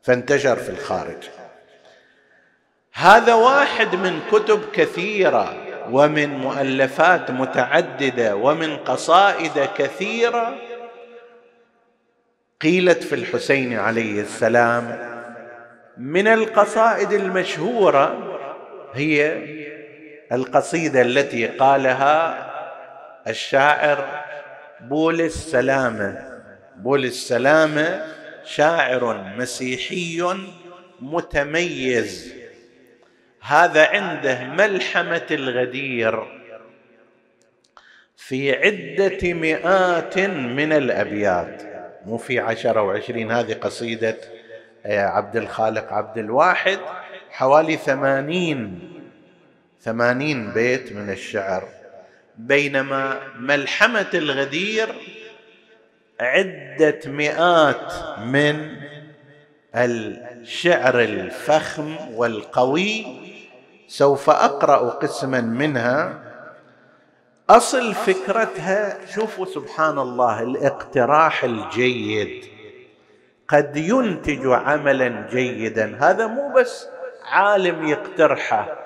فانتشر 0.02 0.56
في 0.56 0.68
الخارج. 0.68 1.28
هذا 2.92 3.34
واحد 3.34 3.94
من 3.94 4.20
كتب 4.32 4.60
كثيرة 4.72 5.54
ومن 5.90 6.38
مؤلفات 6.38 7.30
متعددة 7.30 8.36
ومن 8.36 8.76
قصائد 8.76 9.68
كثيرة 9.78 10.54
قيلت 12.60 13.02
في 13.02 13.14
الحسين 13.14 13.78
عليه 13.78 14.20
السلام 14.20 15.10
من 15.96 16.26
القصائد 16.28 17.12
المشهورة 17.12 18.38
هي 18.94 19.44
القصيدة 20.32 21.02
التي 21.02 21.46
قالها 21.46 22.50
الشاعر 23.28 24.24
بولس 24.80 25.50
سلامة. 25.50 26.40
بولس 26.76 27.28
سلامة 27.28 28.06
شاعر 28.44 29.34
مسيحي 29.38 30.36
متميز. 31.00 32.34
هذا 33.40 33.86
عنده 33.86 34.44
ملحمة 34.44 35.26
الغدير 35.30 36.40
في 38.16 38.56
عدة 38.56 39.32
مئات 39.32 40.18
من 40.28 40.72
الأبيات. 40.72 41.69
مو 42.06 42.16
في 42.16 42.40
عشرة 42.40 42.82
وعشرين 42.82 43.30
هذه 43.32 43.52
قصيدة 43.52 44.16
آه، 44.86 45.06
عبد 45.06 45.36
الخالق 45.36 45.92
عبد 45.92 46.18
الواحد 46.18 46.78
حوالي 47.30 47.76
ثمانين 47.76 48.90
ثمانين 49.82 50.52
بيت 50.52 50.92
من 50.92 51.10
الشعر. 51.10 51.68
بينما 52.36 53.20
ملحمة 53.36 54.06
الغدير 54.14 54.94
عدة 56.20 57.00
مئات 57.06 57.92
من 58.18 58.76
الشعر 59.74 61.00
الفخم 61.00 61.96
والقوي 62.14 63.06
سوف 63.88 64.30
أقرأ 64.30 64.90
قسما 64.90 65.40
منها. 65.40 66.29
أصل 67.50 67.94
فكرتها 67.94 68.98
شوفوا 69.14 69.46
سبحان 69.46 69.98
الله 69.98 70.42
الاقتراح 70.42 71.44
الجيد. 71.44 72.44
قد 73.48 73.76
ينتج 73.76 74.46
عملا 74.46 75.28
جيدا. 75.30 75.98
هذا 76.00 76.26
مو 76.26 76.52
بس 76.56 76.88
عالم 77.24 77.88
يقترحه. 77.88 78.78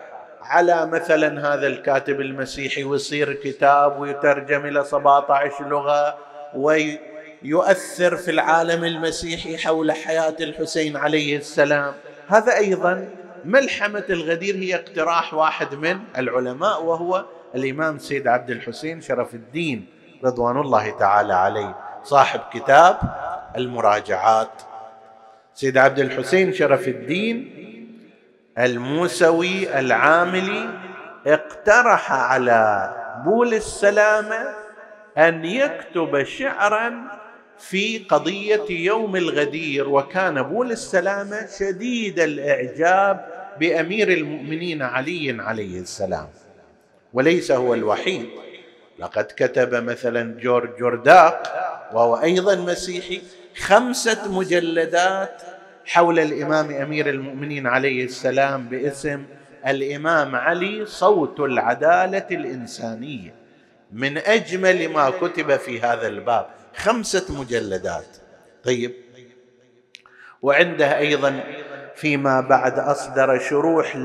على 0.43 0.87
مثلا 0.87 1.55
هذا 1.55 1.67
الكاتب 1.67 2.21
المسيحي 2.21 2.85
ويصير 2.85 3.33
كتاب 3.33 4.01
ويترجم 4.01 4.67
إلى 4.67 4.85
17 4.85 5.69
لغة 5.69 6.19
ويؤثر 6.55 8.17
في 8.17 8.31
العالم 8.31 8.85
المسيحي 8.85 9.59
حول 9.59 9.93
حياة 9.93 10.37
الحسين 10.41 10.97
عليه 10.97 11.37
السلام. 11.37 11.95
هذا 12.29 12.57
أيضا 12.57 13.09
ملحمة 13.45 14.05
الغدير 14.11 14.57
هي 14.57 14.75
اقتراح 14.75 15.35
واحد 15.35 15.75
من 15.75 15.99
العلماء 16.19 16.83
وهو 16.83 17.25
الإمام 17.55 17.99
سيد 17.99 18.29
عبد 18.29 18.51
الحسين 18.51 19.01
شرف 19.01 19.35
الدين 19.35 19.87
رضوان 20.25 20.57
الله 20.57 20.91
تعالى 20.99 21.35
عليه 21.35 21.77
صاحب 22.03 22.41
كتاب 22.53 22.99
المراجعات. 23.57 24.63
سيد 25.55 25.79
عبد 25.79 25.99
الحسين 25.99 26.53
شرف 26.53 26.89
الدين 26.89 27.51
الموسوي 28.59 29.79
العاملي 29.79 30.69
اقترح 31.27 32.13
على 32.13 32.95
بول 33.25 33.55
السلامة 33.55 34.55
أن 35.19 35.45
يكتب 35.45 36.23
شعرا 36.23 36.95
في 37.59 37.99
قضية 37.99 38.71
يوم 38.71 39.17
الغدير 39.17 39.89
وكان 39.89 40.43
بول 40.43 40.73
السلامة 40.73 41.47
شديد 41.59 42.21
الإعجاب 42.21 43.27
بأمير 43.61 44.09
المؤمنين 44.09 44.83
علي 44.83 45.37
عليه 45.43 45.81
السلام. 45.81 46.29
وليس 47.15 47.53
هو 47.53 47.75
الوحيد. 47.75 48.27
لقد 48.99 49.25
كتب 49.25 49.75
مثلا 49.75 50.41
جورج 50.41 50.77
جورداق 50.79 51.43
وهو 51.93 52.17
أيضا 52.17 52.55
مسيحي 52.55 53.23
خمسة 53.57 54.33
مجلدات 54.33 55.43
حول 55.87 56.19
الإمام 56.19 56.71
أمير 56.71 57.09
المؤمنين 57.09 57.67
عليه 57.67 58.05
السلام 58.05 58.69
باسم 58.69 59.25
الإمام 59.67 60.37
علي 60.37 60.87
صوت 60.87 61.41
العدالة 61.41 62.27
الإنسانية. 62.31 63.35
من 63.93 64.19
أجمل 64.19 64.89
ما 64.89 65.11
كتب 65.11 65.57
في 65.57 65.81
هذا 65.81 66.07
الباب 66.07 66.47
خمسة 66.77 67.41
مجلدات. 67.41 68.17
طيب 68.65 68.93
وعنده 70.43 70.99
أيضا 70.99 71.41
فيما 71.95 72.41
بعد 72.41 72.79
أصدر 72.79 73.39
شروح 73.39 73.97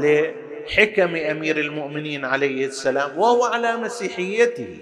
لحكم 0.70 1.16
أمير 1.16 1.60
المؤمنين 1.60 2.26
عليه 2.26 2.66
السلام 2.66 3.18
وهو 3.20 3.46
على 3.46 3.78
مسيحيته. 3.78 4.78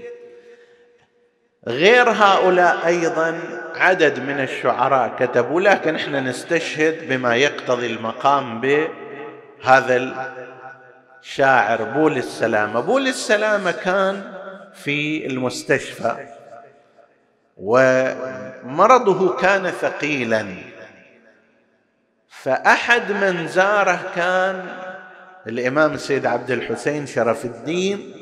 غير 1.68 2.10
هؤلاء 2.10 2.88
أيضا 2.88 3.40
عدد 3.76 4.20
من 4.20 4.40
الشعراء 4.40 5.16
كتبوا 5.20 5.62
لكن 5.62 5.96
إحنا 5.96 6.20
نستشهد 6.20 7.10
بما 7.10 7.36
يقتضي 7.36 7.88
المقام 7.88 8.62
بهذا 8.62 10.14
الشاعر 11.22 11.84
بول 11.84 12.18
السلامة. 12.18 12.80
بول 12.80 13.08
السلامة 13.08 13.72
كان 13.72 14.34
في 14.74 15.26
المستشفى 15.26 16.28
ومرضه 17.58 19.36
كان 19.36 19.72
ثقيلا 19.72 20.48
فأحد 22.30 23.12
من 23.12 23.48
زاره 23.48 24.00
كان 24.16 24.66
الإمام 25.48 25.94
السيد 25.94 26.26
عبد 26.26 26.52
الحسين 26.52 27.06
شرف 27.06 27.46
الدين 27.46 28.14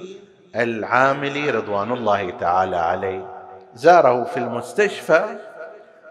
العاملي 0.56 1.50
رضوان 1.50 1.92
الله 1.92 2.30
تعالى 2.30 2.78
عليه. 2.78 3.36
زاره 3.76 4.24
في 4.24 4.38
المستشفى 4.38 5.38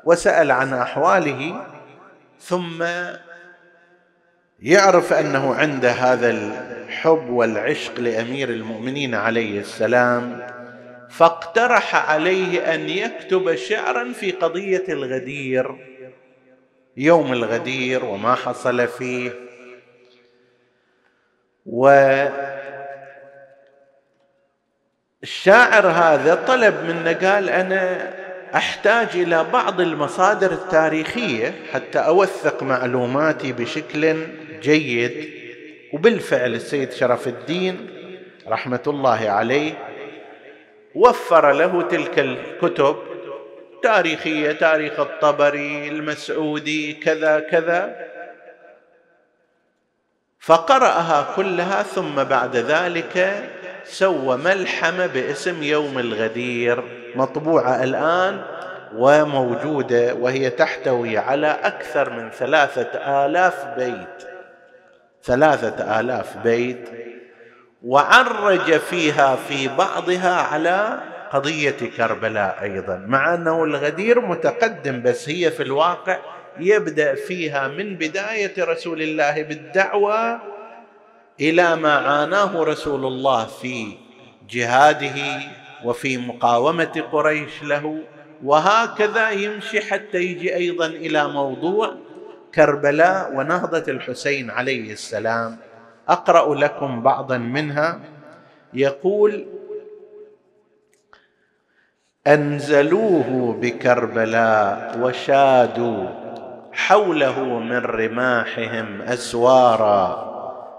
وسأل 0.05 0.50
عن 0.50 0.72
أحواله 0.72 1.66
ثم 2.40 2.85
يعرف 4.62 5.12
أنه 5.12 5.55
عنده 5.55 5.90
هذا 5.90 6.31
الحب 6.31 7.31
والعشق 7.31 8.00
لأمير 8.00 8.48
المؤمنين 8.48 9.14
عليه 9.14 9.61
السلام 9.61 10.46
فاقترح 11.11 12.11
عليه 12.11 12.74
أن 12.74 12.88
يكتب 12.88 13.55
شعرا 13.55 14.12
في 14.12 14.31
قضية 14.31 14.85
الغدير 14.88 15.77
يوم 16.96 17.33
الغدير 17.33 18.05
وما 18.05 18.35
حصل 18.35 18.88
فيه. 18.88 19.43
الشاعر 25.22 25.87
هذا 25.87 26.35
طلب 26.35 26.74
منا 26.88 27.12
قال 27.12 27.50
أنا 27.50 28.14
أحتاج 28.55 29.09
إلى 29.14 29.44
بعض 29.53 29.81
المصادر 29.81 30.53
التاريخية 30.53 31.55
حتى 31.72 31.98
أوثق 31.98 32.62
معلوماتي 32.62 33.53
بشكل 33.53 34.27
جيد. 34.62 35.31
وبالفعل 35.92 36.55
السيد 36.55 36.92
شرف 36.92 37.29
الدين 37.29 37.90
رحمة 38.48 38.83
الله 38.87 39.31
عليه 39.31 39.72
وفر 40.94 41.53
له 41.53 41.83
تلك 41.83 42.18
الكتب 42.18 42.96
تاريخية 43.83 44.53
تاريخ 44.53 45.00
الطبري 45.00 45.88
المسعودي 45.88 46.92
كذا 46.92 47.40
كذا. 47.40 48.13
فقرأها 50.44 51.26
كلها 51.37 51.83
ثم 51.83 52.24
بعد 52.24 52.57
ذلك 52.57 53.44
سوى 53.85 54.37
ملحمة 54.37 55.07
باسم 55.07 55.62
يوم 55.62 55.98
الغدير 55.98 56.85
مطبوعة 57.16 57.85
الآن 57.85 58.40
وموجودة 58.96 60.14
وهي 60.14 60.50
تحتوي 60.50 61.18
على 61.18 61.46
أكثر 61.62 62.11
من 62.11 62.30
ثلاثة 62.30 62.88
آلاف 63.26 63.64
بيت. 63.76 64.28
ثلاثة 65.22 66.00
آلاف 66.00 66.37
بيت. 66.37 66.88
وعرج 67.83 68.76
فيها 68.76 69.37
في 69.37 69.68
بعضها 69.68 70.35
على 70.35 71.00
قضية 71.33 71.90
كربلاء 71.96 72.59
أيضا 72.62 73.04
مع 73.07 73.35
أنه 73.35 73.64
الغدير 73.64 74.20
متقدم 74.20 75.02
بس 75.02 75.28
هي 75.28 75.50
في 75.50 75.62
الواقع 75.62 76.18
يبدأ 76.58 77.14
فيها 77.14 77.68
من 77.68 77.96
بداية 77.96 78.64
رسول 78.64 79.02
الله 79.02 79.42
بالدعوة 79.42 80.40
إلى 81.40 81.76
ما 81.76 81.92
عاناه 81.92 82.62
رسول 82.62 83.04
الله 83.04 83.46
في 83.46 83.92
جهاده 84.50 85.40
وفي 85.84 86.18
مقاومة 86.18 87.04
قريش 87.12 87.62
له. 87.62 88.02
وهكذا 88.44 89.30
يمشي 89.30 89.80
حتى 89.80 90.18
يجي 90.18 90.54
أيضا 90.54 90.86
إلى 90.86 91.28
موضوع 91.28 91.94
كربلاء 92.54 93.32
ونهضة 93.34 93.92
الحسين 93.92 94.50
عليه 94.50 94.92
السلام. 94.92 95.56
أقرأ 96.08 96.54
لكم 96.54 97.02
بعضا 97.02 97.38
منها. 97.38 98.00
يقول 98.74 99.46
أنزلوه 102.26 103.58
بكربلاء 103.60 104.98
وشادوا 105.02 106.23
حوله 106.74 107.40
من 107.40 107.78
رماحهم 107.78 109.02
أسوارا 109.02 110.34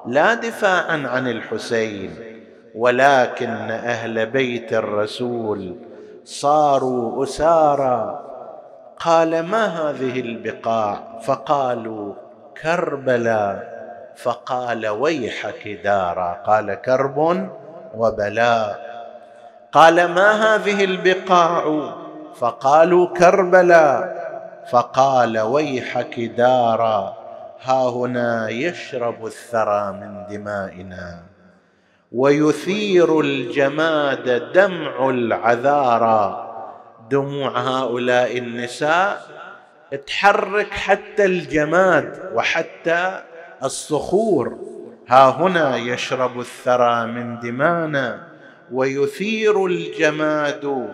لا 0.05 0.33
دفاعا 0.33 1.03
عن 1.07 1.27
الحسين 1.27 2.15
ولكن 2.75 3.71
أهل 3.71 4.25
بيت 4.25 4.73
الرسول 4.73 5.75
صاروا 6.23 7.23
اسارى 7.23 8.21
قال 8.99 9.45
ما 9.45 9.65
هذه 9.65 10.19
البقاع؟ 10.19 11.19
فقالوا 11.23 12.13
كربلاء 12.61 13.75
فقال 14.15 14.87
ويحك 14.87 15.67
دارا 15.83 16.33
قال 16.47 16.73
كرب 16.73 17.49
وبلاء 17.95 18.85
قال 19.71 19.95
ما 20.11 20.31
هذه 20.31 20.83
البقاع؟ 20.83 21.93
فقالوا 22.35 23.07
كربلاء 23.07 24.24
فقال 24.71 25.39
ويحك 25.39 26.19
دارا 26.19 27.17
ها 27.61 27.89
هنا 27.89 28.49
يشرب 28.49 29.25
الثرى 29.25 29.91
من 29.91 30.25
دمائنا. 30.29 31.19
ويثير 32.11 33.19
الجماد 33.19 34.51
دمع 34.53 35.09
العذارى. 35.09 36.51
دموع 37.09 37.59
هؤلاء 37.59 38.37
النساء 38.37 39.21
تحرك 40.07 40.71
حتى 40.71 41.25
الجماد 41.25 42.31
وحتى 42.33 43.21
الصخور. 43.63 44.57
ها 45.07 45.29
هنا 45.29 45.77
يشرب 45.77 46.39
الثرى 46.39 47.05
من 47.05 47.39
دمانا. 47.39 48.27
ويثير 48.71 49.65
الجماد 49.65 50.89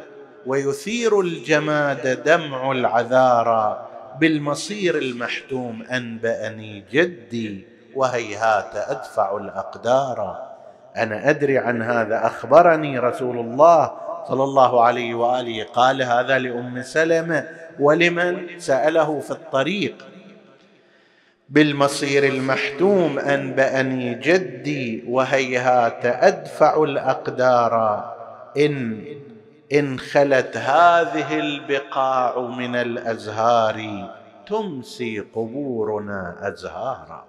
ويثير 0.46 1.20
الجماد 1.20 2.24
دمع 2.24 2.72
العذارى 2.72 3.88
بالمصير 4.20 4.98
المحتوم 4.98 5.84
أنبأني 5.92 6.84
جدي 6.92 7.66
وهيهات 7.96 8.76
أدفع 8.76 9.38
الأقدار. 9.38 10.48
أنا 10.98 11.30
أدري 11.30 11.58
عن 11.58 11.82
هذا 11.82 12.26
أخبرني 12.26 13.00
رسول 13.00 13.40
الله 13.40 13.92
صلى 14.28 14.44
الله 14.44 14.84
عليه 14.84 15.16
وآله 15.16 15.64
قال 15.64 16.04
هذا 16.04 16.40
لأم 16.40 16.82
سلمه 16.82 17.48
ولمن 17.80 18.60
سأله 18.60 19.20
في 19.20 19.32
الطريق. 19.32 20.06
بالمصير 21.50 22.24
المحتوم 22.24 23.20
أنبأني 23.20 24.16
جدي 24.16 25.04
وهيهات 25.08 26.06
أدفع 26.06 26.84
الأقدار. 26.84 28.06
إن 28.58 29.04
إن 29.74 30.00
خلت 30.00 30.58
هذه 30.58 31.40
البقاع 31.40 32.40
من 32.40 32.76
الأزهار 32.76 34.10
تمسي 34.48 35.20
قبورنا 35.20 36.36
أزهارا. 36.42 37.26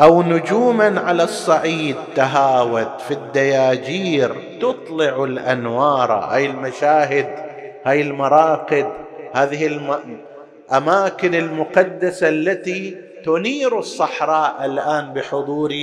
أو 0.00 0.22
نجوما 0.22 1.00
على 1.00 1.22
الصعيد 1.22 1.96
تهاوت 2.14 3.00
في 3.00 3.14
الدياجير 3.14 4.58
تطلع 4.60 5.24
الأنوار. 5.24 6.12
هاي 6.12 6.46
المشاهد 6.46 7.28
هاي 7.84 8.00
المراقد 8.00 8.92
هذه 9.34 9.66
الاماكن 10.70 11.34
المقدسة 11.34 12.28
التي 12.28 12.96
تنير 13.24 13.78
الصحراء 13.78 14.64
الآن 14.64 15.12
بحضور 15.12 15.74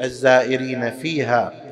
الزائرين 0.00 0.90
فيها. 0.90 1.67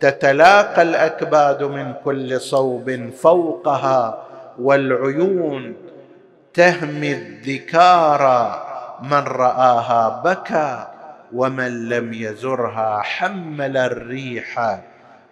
تتلاقى 0.00 0.82
الأكباد 0.82 1.62
من 1.62 1.92
كل 2.04 2.40
صوب 2.40 3.10
فوقها 3.10 4.26
والعيون 4.58 5.76
تهمي 6.54 7.12
الذكارى 7.12 8.66
من 9.02 9.18
رآها 9.18 10.22
بكى 10.24 10.86
ومن 11.32 11.88
لم 11.88 12.12
يزرها 12.12 13.00
حمل 13.02 13.76
الريح 13.76 14.80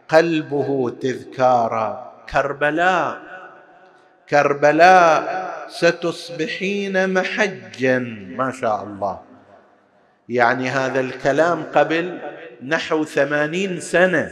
قلبه 0.08 0.90
تذكارا 1.00 2.12
كربلاء. 2.32 3.18
كربلاء 4.28 5.48
ستصبحين 5.68 7.14
محجا 7.14 7.98
ما 8.36 8.52
شاء 8.52 8.82
الله. 8.84 9.20
يعني 10.28 10.68
هذا 10.68 11.00
الكلام 11.00 11.62
قبل 11.74 12.18
نحو 12.66 13.04
ثمانين 13.04 13.80
سنة. 13.80 14.30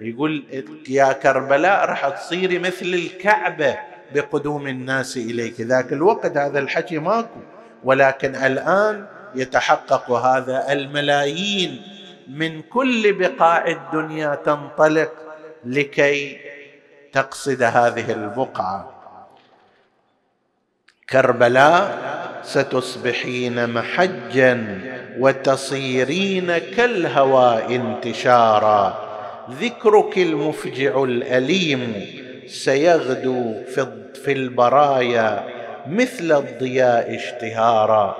يقول 0.00 0.44
يا 0.88 1.12
كربلاء 1.12 1.84
راح 1.84 2.08
تصيري 2.08 2.58
مثل 2.58 2.86
الكعبة 2.86 3.78
بقدوم 4.14 4.66
الناس 4.66 5.16
إليك. 5.16 5.60
ذاك 5.60 5.92
الوقت 5.92 6.36
هذا 6.36 6.58
الحكي 6.58 6.98
ماكو. 6.98 7.40
ولكن 7.84 8.34
الآن 8.34 9.06
يتحقق 9.34 10.10
هذا 10.10 10.72
الملايين 10.72 11.82
من 12.28 12.62
كل 12.62 13.12
بقاع 13.12 13.66
الدنيا 13.66 14.34
تنطلق 14.34 15.12
لكي 15.64 16.38
تقصد 17.12 17.62
هذه 17.62 18.12
البقعة. 18.12 18.92
كربلاء 21.10 21.98
ستصبحين 22.42 23.70
محجا 23.70 24.80
وتصيرين 25.18 26.58
كالهواء 26.58 27.74
انتشارا. 27.74 29.09
ذكرك 29.50 30.18
المفجع 30.18 31.02
الأليم 31.02 32.06
سيغدو 32.46 33.54
في 34.24 34.32
البرايا 34.32 35.44
مثل 35.86 36.32
الضياء 36.36 37.14
اشتهارا 37.14 38.16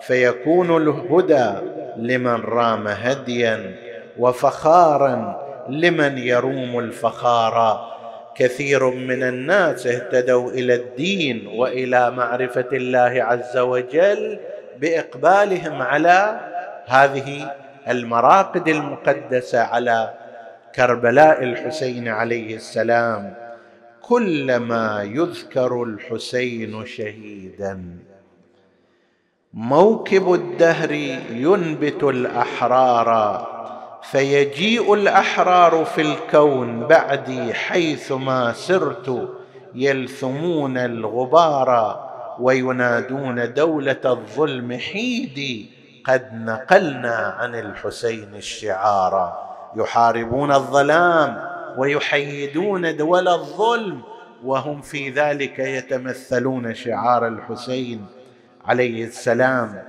فيكون 0.00 0.76
الهدى 0.76 1.50
لمن 1.96 2.40
رام 2.40 2.88
هديا 2.88 3.74
وفخارا 4.18 5.40
لمن 5.68 6.18
يروم 6.18 6.78
الفخارا. 6.78 7.94
كثير 8.34 8.90
من 8.90 9.22
الناس 9.22 9.86
اهتدوا 9.86 10.50
إلى 10.50 10.74
الدين 10.74 11.46
وإلى 11.46 12.10
معرفة 12.10 12.68
الله 12.72 13.22
عز 13.22 13.56
وجل 13.56 14.38
بإقبالهم 14.78 15.82
على 15.82 16.40
هذه 16.86 17.50
المراقد 17.88 18.68
المقدسة 18.68 19.60
على 19.60 20.14
كربلاء 20.74 21.42
الحسين 21.44 22.08
عليه 22.08 22.56
السلام 22.56 23.34
كلما 24.02 25.02
يذكر 25.02 25.82
الحسين 25.82 26.86
شهيدا. 26.86 27.98
موكب 29.54 30.34
الدهر 30.34 30.92
ينبت 31.30 32.02
الأحرار 32.02 33.10
فيجيء 34.02 34.94
الأحرار 34.94 35.84
في 35.84 36.00
الكون 36.00 36.86
بعدي 36.86 37.54
حيثما 37.54 38.52
سرت 38.52 39.28
يلثمون 39.74 40.78
الغبار 40.78 42.00
وينادون 42.40 43.52
دولة 43.52 44.00
الظلم 44.04 44.72
حيدي 44.72 45.70
قد 46.06 46.34
نقلنا 46.34 47.36
عن 47.38 47.54
الحسين 47.54 48.34
الشعار. 48.34 49.53
يحاربون 49.76 50.52
الظلام 50.52 51.44
ويحيدون 51.76 52.96
دول 52.96 53.28
الظلم 53.28 54.02
وهم 54.44 54.80
في 54.80 55.10
ذلك 55.10 55.58
يتمثلون 55.58 56.74
شعار 56.74 57.28
الحسين 57.28 58.06
عليه 58.64 59.04
السلام. 59.04 59.82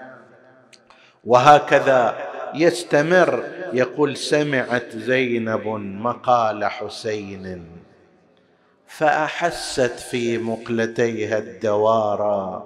وهكذا 1.25 2.17
يستمر 2.53 3.43
يقول 3.73 4.17
سمعت 4.17 4.95
زينب 4.95 5.67
مقال 5.77 6.65
حسين 6.65 7.65
فأحست 8.87 9.99
في 10.11 10.37
مقلتيها 10.37 11.37
الدوارى 11.37 12.63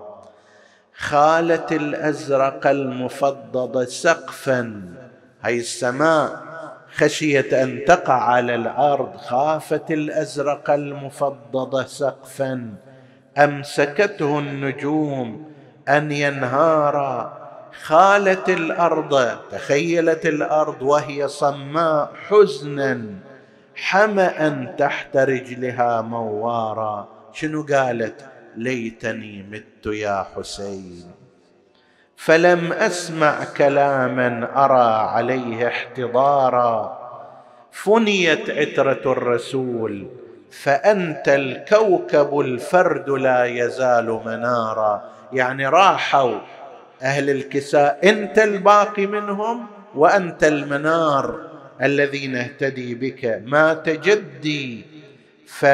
خالت 0.97 1.71
الأزرق 1.71 2.67
المفضض 2.67 3.83
سقفا 3.83 4.93
هي 5.43 5.57
السماء 5.59 6.48
خشيت 6.91 7.53
أن 7.53 7.85
تقع 7.87 8.13
على 8.13 8.55
الأرض 8.55 9.17
خافت 9.17 9.91
الأزرق 9.91 10.69
المفضض 10.69 11.85
سقفا. 11.85 12.73
أمسكته 13.37 14.39
النجوم 14.39 15.51
أن 15.89 16.11
ينهارا. 16.11 17.39
خالت 17.83 18.49
الأرض 18.49 19.37
تخيلت 19.51 20.25
الأرض 20.25 20.81
وهي 20.81 21.27
صماء 21.27 22.13
حزنا. 22.27 23.01
حما 23.75 24.75
تحت 24.77 25.17
رجلها 25.17 26.01
موارا. 26.01 27.07
شنو 27.33 27.63
قالت؟ 27.63 28.25
ليتني 28.57 29.43
مت 29.51 29.85
يا 29.85 30.25
حسين. 30.35 31.11
فلم 32.19 32.73
أسمع 32.73 33.43
كلاما 33.57 34.49
أرى 34.65 35.09
عليه 35.09 35.67
احتضارا. 35.67 36.99
فنيت 37.71 38.49
عترة 38.49 39.11
الرسول 39.11 40.07
فأنت 40.51 41.29
الكوكب 41.29 42.39
الفرد 42.39 43.09
لا 43.09 43.45
يزال 43.45 44.21
منارا. 44.25 45.03
يعني 45.33 45.67
راحوا 45.67 46.39
أهل 47.01 47.29
الكساء 47.29 48.09
أنت 48.09 48.39
الباقي 48.39 49.05
منهم 49.05 49.65
وأنت 49.95 50.43
المنار 50.43 51.39
الذي 51.81 52.27
نهتدي 52.27 52.95
بك. 52.95 53.41
مات 53.45 53.89
جدي 53.89 54.85
ف 55.47 55.65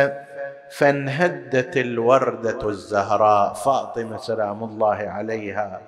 فانهدت 0.72 1.78
الوردة 1.78 2.70
الزهراء. 2.70 3.54
فاطمة 3.54 4.18
سلام 4.18 4.64
الله 4.64 4.98
عليها. 4.98 5.82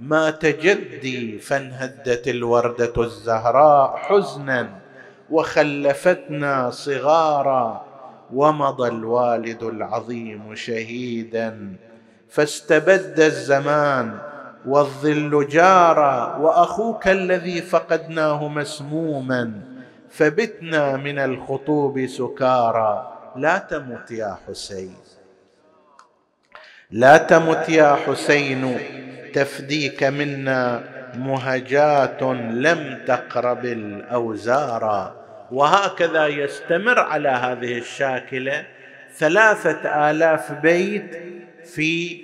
مات 0.00 0.46
جدي 0.46 1.38
فانهدت 1.38 2.28
الوردة 2.28 2.92
الزهراء 3.02 3.96
حزنا 3.96 4.68
وخلفتنا 5.30 6.70
صغارا 6.70 7.84
ومضى 8.34 8.88
الوالد 8.88 9.62
العظيم 9.62 10.54
شهيدا 10.54 11.76
فاستبد 12.28 13.20
الزمان 13.20 14.18
والظل 14.66 15.48
جارا 15.48 16.36
وأخوك 16.36 17.08
الذي 17.08 17.62
فقدناه 17.62 18.48
مسموما 18.48 19.52
فبتنا 20.10 20.96
من 20.96 21.18
الخطوب 21.18 22.06
سكارى 22.06 23.12
لا 23.36 23.58
تمت 23.58 24.10
يا 24.10 24.36
حسين 24.48 24.94
لا 26.92 27.16
تمت 27.16 27.68
يا 27.68 27.96
حسين 28.06 28.78
تفديك 29.34 30.02
منا 30.02 30.84
مهجات 31.16 32.22
لم 32.52 32.98
تقرب 33.06 33.64
الأوزار. 33.64 35.14
وهكذا 35.50 36.26
يستمر 36.26 36.98
على 36.98 37.28
هذه 37.28 37.78
الشاكلة 37.78 38.66
ثلاثة 39.16 40.10
آلاف 40.10 40.52
بيت 40.52 41.16
في 41.74 42.20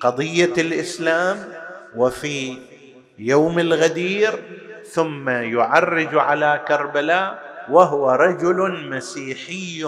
قضية 0.00 0.52
الإسلام 0.58 1.36
وفي 1.96 2.58
يوم 3.18 3.58
الغدير 3.58 4.32
ثم 4.92 5.28
يعرج 5.28 6.14
على 6.14 6.60
كربلاء 6.68 7.42
وهو 7.70 8.10
رجل 8.10 8.88
مسيحي. 8.90 9.84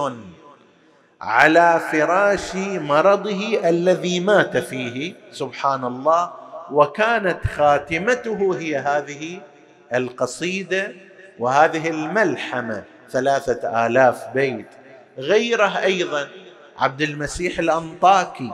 على 1.25 1.81
فراش 1.93 2.55
مرضه 2.55 3.68
الذي 3.68 4.20
مات 4.20 4.57
فيه. 4.57 5.14
سبحان 5.33 5.85
الله 5.85 6.31
وكانت 6.70 7.47
خاتمته 7.47 8.59
هي 8.59 8.77
هذه 8.77 9.41
القصيدة 9.95 10.93
وهذه 11.39 11.91
الملحمة. 11.91 12.85
ثلاثة 13.11 13.87
آلاف 13.87 14.25
بيت. 14.35 14.66
غيره 15.18 15.79
أيضا 15.79 16.29
عبد 16.79 17.03
المسيح 17.03 17.59
الأنطاكي 17.59 18.53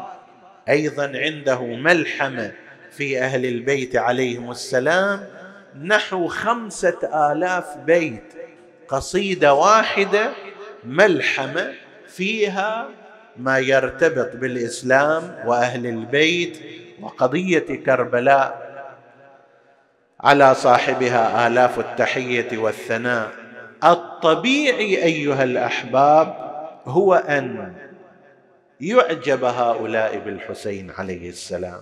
أيضا 0.69 1.13
عنده 1.15 1.63
ملحمة 1.63 2.53
في 2.91 3.21
أهل 3.21 3.47
البيت 3.47 3.97
عليهم 3.97 4.51
السلام. 4.51 5.27
نحو 5.85 6.29
خمسة 6.29 6.99
آلاف 7.33 7.77
بيت. 7.77 8.35
قصيدة 8.89 9.55
واحدة 9.55 10.31
ملحمة. 10.85 11.73
فيها 12.11 12.89
ما 13.37 13.59
يرتبط 13.59 14.37
بالإسلام 14.37 15.35
وأهل 15.47 15.87
البيت 15.87 16.59
وقضية 17.01 17.83
كربلاء 17.87 18.71
على 20.21 20.55
صاحبها 20.55 21.47
آلاف 21.47 21.79
التحية 21.79 22.59
والثناء. 22.59 23.31
الطبيعي 23.85 25.05
أيها 25.05 25.45
الأحباب 25.45 26.35
هو 26.85 27.15
أن 27.15 27.75
يعجب 28.81 29.45
هؤلاء 29.45 30.19
بالحسين 30.19 30.91
عليه 30.91 31.29
السلام. 31.29 31.81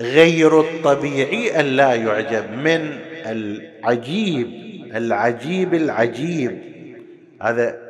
غير 0.00 0.60
الطبيعي 0.60 1.60
أن 1.60 1.64
لا 1.64 1.94
يعجب 1.94 2.50
من 2.50 2.98
العجيب 3.26 4.46
العجيب 4.94 5.74
العجيب. 5.74 6.74
هذا 7.42 7.83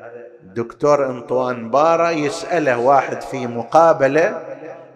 دكتور 0.54 1.06
انطوان 1.06 1.70
بارا 1.70 2.10
يسأله 2.10 2.78
واحد 2.78 3.20
في 3.22 3.46
مقابلة 3.46 4.42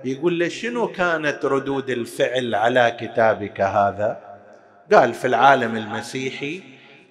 يقول 0.04 0.38
له 0.38 0.48
شنو 0.48 0.88
كانت 0.88 1.44
ردود 1.44 1.90
الفعل 1.90 2.54
على 2.54 2.96
كتابك 3.00 3.60
هذا؟ 3.60 4.18
قال 4.92 5.14
في 5.14 5.26
العالم 5.26 5.76
المسيحي 5.76 6.62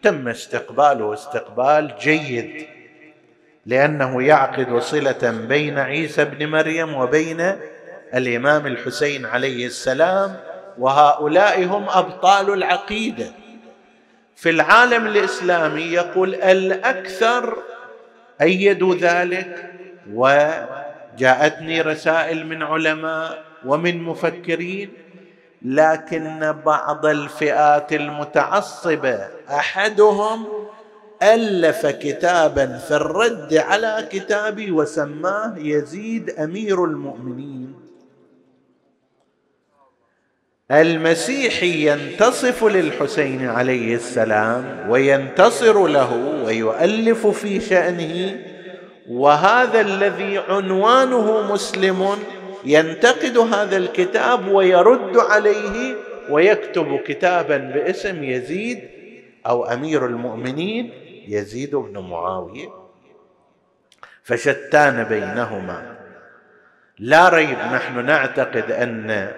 تم 0.04 0.28
استقباله 0.28 1.14
استقبال 1.14 1.96
جيد 2.02 2.68
لأنه 3.66 4.24
يعقد 4.24 4.80
صلة 4.80 5.32
بين 5.48 5.80
عيسى 5.80 6.26
بن 6.26 6.48
مريم 6.50 6.96
وبين 6.96 7.56
الإمام 8.16 8.68
الحسين 8.68 9.26
عليه 9.26 9.66
السلام 9.66 10.36
وهؤلاء 10.78 11.64
هم 11.66 11.90
أبطال 11.90 12.54
العقيدة. 12.54 13.26
في 14.36 14.50
العالم 14.50 15.08
الإسلامي 15.08 15.82
يقول 15.82 16.36
الأكثر 16.36 17.58
ايدوا 18.42 18.96
ذلك؟ 18.96 19.72
وجاءتني 20.14 21.82
رسائل 21.82 22.46
من 22.48 22.64
علماء 22.64 23.44
ومن 23.66 24.04
مفكرين 24.04 24.90
لكن 25.62 26.56
بعض 26.66 27.06
الفئات 27.06 27.94
المتعصبة 27.94 29.28
أحدهم 29.50 30.46
ألف 31.24 31.86
كتابا 31.86 32.78
في 32.78 32.92
الرد 32.92 33.54
على 33.54 34.08
كتابي 34.12 34.72
وسماه 34.72 35.54
يزيد 35.58 36.30
أمير 36.30 36.86
المؤمنين. 36.86 37.67
المسيحي 40.72 41.88
ينتصف 41.92 42.64
للحسين 42.64 43.50
عليه 43.50 43.96
السلام 43.96 44.90
وينتصر 44.90 45.88
له 45.88 46.14
ويؤلف 46.46 47.28
في 47.28 47.60
شأنه 47.60 48.42
وهذا 49.10 49.82
الذي 49.82 50.38
عنوانه 50.38 51.54
مسلم 51.54 52.18
ينتقد 52.66 53.38
هذا 53.38 53.78
الكتاب 53.78 54.48
ويرد 54.48 55.18
عليه 55.18 55.96
ويكتب 56.30 57.00
كتابا 57.06 57.58
باسم 57.58 58.24
يزيد 58.24 58.80
أو 59.48 59.66
أمير 59.66 60.06
المؤمنين 60.06 60.92
يزيد 61.28 61.76
بن 61.76 62.00
معاوية. 62.00 62.68
فشتان 64.24 65.04
بينهما. 65.04 65.98
لا 67.00 67.30
ريب 67.30 67.58
نحن 67.58 68.06
نعتقد 68.06 68.72
أن 68.72 69.32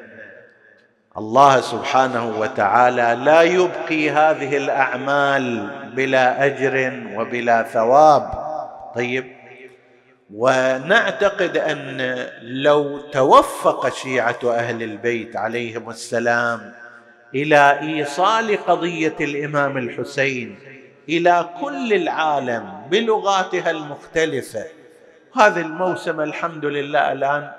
الله 1.18 1.62
سبحانه 1.62 2.40
وتعالى 2.40 3.22
لا 3.24 3.42
يبقي 3.42 4.10
هذه 4.10 4.58
الأعمال 4.58 5.70
بلا 5.96 6.46
أجر 6.46 7.04
وبلا 7.16 7.64
ثواب. 7.64 8.32
طيب 8.96 9.40
ونعتقد 10.34 11.58
أن 11.58 12.16
لو 12.42 13.00
توفق 13.00 13.94
شيعة 13.94 14.40
أهل 14.44 14.84
البيت 14.84 15.36
عليهم 15.36 15.90
السلام 15.90 16.74
إلى 17.36 17.80
إيصال 17.80 18.66
قضية 18.66 19.16
الإمام 19.22 19.78
الحسين 19.78 20.60
إلى 21.10 21.50
كل 21.62 21.94
العالم 21.94 22.82
بلغاتها 22.92 23.72
المختلفة 23.72 24.64
هذا 25.36 25.62
الموسم 25.62 26.22
الحمد 26.22 26.66
لله 26.66 27.12
الآن 27.12 27.52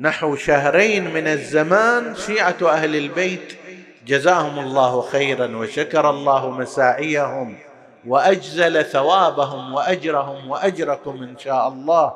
نحو 0.00 0.36
شهرين 0.36 1.14
من 1.14 1.26
الزمان 1.26 2.14
شيعة 2.14 2.56
أهل 2.62 2.96
البيت 2.96 3.58
جزاهم 4.06 4.58
الله 4.58 5.00
خيرا 5.00 5.56
وشكر 5.56 6.10
الله 6.10 6.50
مساعيهم 6.50 7.56
وأجزل 8.06 8.84
ثوابهم 8.84 9.74
وأجرهم 9.74 10.50
وأجركم 10.50 11.22
إن 11.22 11.38
شاء 11.38 11.68
الله 11.68 12.14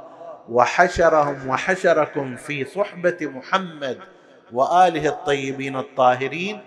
وحشرهم 0.49 1.49
وحشركم 1.49 2.37
في 2.37 2.65
صحبة 2.65 3.17
محمد 3.21 3.99
وآله 4.53 5.09
الطيبين 5.09 5.77
الطاهرين. 5.77 6.61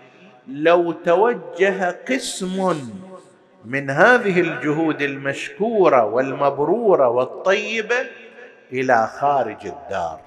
لو 0.48 0.92
توجه 0.92 1.90
قسم 2.08 2.80
من 3.64 3.90
هذه 3.90 4.40
الجهود 4.40 5.02
المشكورة 5.02 6.04
والمبرورة 6.04 7.08
والطيبة 7.08 7.96
إلى 8.72 9.10
خارج 9.20 9.66
الدار. 9.66 10.25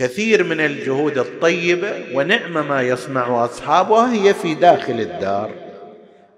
كثير 0.00 0.44
من 0.44 0.60
الجهود 0.60 1.18
الطيبة 1.18 1.92
ونعم 2.14 2.68
ما 2.68 2.82
يصنع 2.82 3.44
أصحابها 3.44 4.12
هي 4.12 4.34
في 4.34 4.54
داخل 4.54 5.00
الدار 5.00 5.50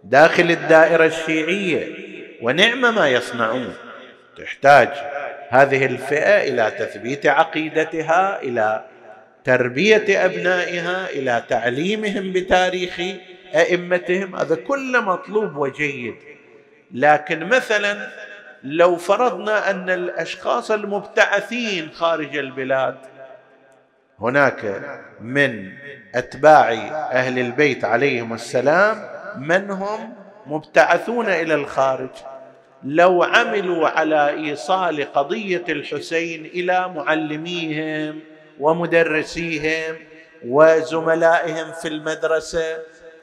داخل 0.04 0.50
الدائرة 0.50 1.06
الشيعية 1.06 1.86
ونعم 2.42 2.94
ما 2.94 3.08
يصنعون. 3.08 3.74
تحتاج 4.38 4.88
هذه 5.48 5.86
الفئة 5.86 6.42
إلى 6.42 6.72
تثبيت 6.78 7.26
عقيدتها 7.26 8.42
إلى 8.42 8.84
تربية 9.44 10.24
أبنائها 10.24 11.10
إلى 11.10 11.42
تعليمهم 11.48 12.32
بتاريخ 12.32 13.00
أئمتهم. 13.54 14.36
هذا 14.36 14.54
كله 14.54 15.00
مطلوب 15.00 15.56
وجيد. 15.56 16.14
لكن 16.94 17.44
مثلا 17.44 18.08
لو 18.64 18.96
فرضنا 18.96 19.70
أن 19.70 19.90
الأشخاص 19.90 20.70
المبتعثين 20.70 21.90
خارج 21.92 22.36
البلاد 22.36 23.11
هناك 24.22 24.82
من 25.20 25.72
أتباع 26.14 26.72
أهل 27.12 27.38
البيت 27.38 27.84
عليهم 27.84 28.32
السلام 28.32 28.96
من 29.38 29.70
هم 29.70 30.14
مبتعثون 30.46 31.26
إلى 31.26 31.54
الخارج. 31.54 32.10
لو 32.84 33.22
عملوا 33.22 33.88
على 33.88 34.30
إيصال 34.30 35.12
قضية 35.12 35.64
الحسين 35.68 36.44
إلى 36.44 36.88
معلميهم 36.88 38.20
ومدرسيهم 38.60 39.96
وزملائهم 40.46 41.72
في 41.82 41.88
المدرسة 41.88 42.78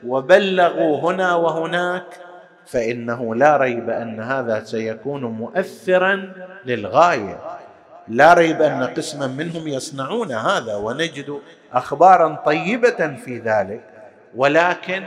وبلغوا 0.06 1.00
هنا 1.00 1.36
وهناك 1.36 2.06
فإنه 2.66 3.36
لا 3.36 3.58
ريب 3.58 3.90
أن 3.90 4.20
هذا 4.20 4.64
سيكون 4.64 5.24
مؤثرا 5.24 6.34
للغاية. 6.66 7.40
لا 8.10 8.34
ريب 8.34 8.62
أن 8.62 8.84
قسما 8.84 9.28
منهم 9.28 9.68
يصنعون 9.68 10.32
هذا 10.32 10.76
ونجد 10.76 11.40
أخبارا 11.74 12.36
طيبة 12.46 13.16
في 13.26 13.40
ذلك. 13.40 13.84
ولكن 14.36 15.04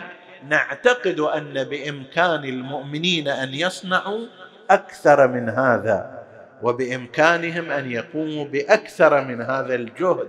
نعتقد 0.49 1.21
أن 1.21 1.65
بإمكان 1.65 2.45
المؤمنين 2.45 3.29
أن 3.29 3.55
يصنعوا 3.55 4.27
أكثر 4.71 5.29
من 5.29 5.49
هذا 5.49 6.23
وبإمكانهم 6.63 7.71
أن 7.71 7.91
يقوموا 7.91 8.45
بأكثر 8.45 9.25
من 9.25 9.43
هذا 9.43 9.75
الجهد. 9.75 10.29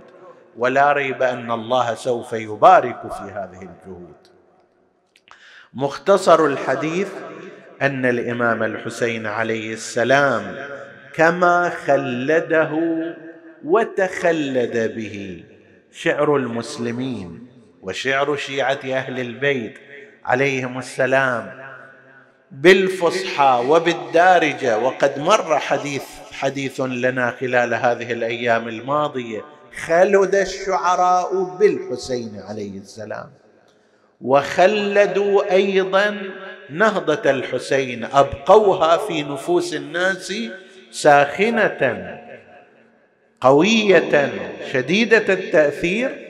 ولا 0.58 0.92
ريب 0.92 1.22
أن 1.22 1.50
الله 1.50 1.94
سوف 1.94 2.32
يبارك 2.32 3.00
في 3.00 3.22
هذه 3.22 3.62
الجهود. 3.62 4.16
مختصر 5.74 6.46
الحديث 6.46 7.08
أن 7.82 8.06
الإمام 8.06 8.62
الحسين 8.62 9.26
عليه 9.26 9.72
السلام 9.72 10.56
كما 11.14 11.70
خلده 11.86 12.70
وتخلد 13.64 14.94
به 14.96 15.44
شعر 15.92 16.36
المسلمين 16.36 17.46
وشعر 17.82 18.36
شيعة 18.36 18.78
أهل 18.84 19.20
البيت 19.20 19.78
عليهم 20.24 20.78
السلام 20.78 21.64
بالفصحى 22.50 23.64
وبالدارجة. 23.68 24.78
وقد 24.78 25.18
مر 25.18 25.58
حديث 25.58 26.02
حديث 26.32 26.80
لنا 26.80 27.30
خلال 27.30 27.74
هذه 27.74 28.12
الأيام 28.12 28.68
الماضية. 28.68 29.44
خلد 29.86 30.34
الشعراء 30.34 31.56
بالحسين 31.58 32.40
عليه 32.48 32.78
السلام. 32.78 33.30
وخلدوا 34.20 35.52
أيضا 35.52 36.22
نهضة 36.70 37.30
الحسين. 37.30 38.04
أبقوها 38.04 38.96
في 38.96 39.22
نفوس 39.22 39.74
الناس 39.74 40.32
ساخنة 40.94 42.20
قوية 43.40 44.32
شديدة 44.72 45.34
التأثير 45.34 46.24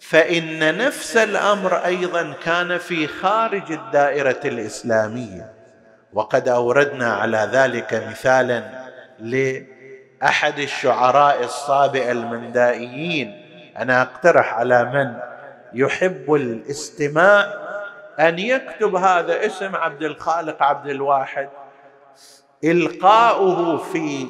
فإن 0.00 0.78
نفس 0.78 1.16
الأمر 1.16 1.74
أيضا 1.76 2.34
كان 2.44 2.78
في 2.78 3.06
خارج 3.06 3.72
الدائرة 3.72 4.40
الإسلامية. 4.44 5.52
وقد 6.12 6.48
أوردنا 6.48 7.14
على 7.14 7.48
ذلك 7.52 7.94
مثالا 8.10 8.62
لأحد 9.18 10.58
الشعراء 10.58 11.44
الصابئ 11.44 12.10
المندائيين. 12.10 13.42
أنا 13.78 14.02
أقترح 14.02 14.54
على 14.54 14.84
من 14.84 15.14
يحب 15.80 16.34
الاستماع 16.34 17.54
أن 18.20 18.38
يكتب 18.38 18.94
هذا 18.94 19.46
اسم 19.46 19.76
عبد 19.76 20.02
الخالق 20.02 20.62
عبد 20.62 20.88
الواحد. 20.90 21.48
إلقاؤه 22.64 23.76
في 23.76 24.26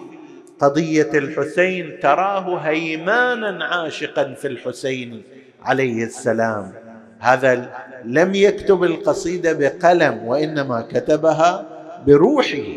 قضية 0.61 1.11
الحسين 1.15 2.01
تراه 2.01 2.57
هيمانا 2.57 3.65
عاشقا 3.65 4.35
في 4.35 4.47
الحسين 4.49 5.23
عليه 5.63 6.05
السلام. 6.05 6.73
هذا 7.19 7.71
لم 8.05 8.35
يكتب 8.35 8.85
القصيدة 8.85 9.53
بقلم 9.53 10.25
وإنما 10.25 10.81
كتبها 10.81 11.67
بروحه 12.07 12.69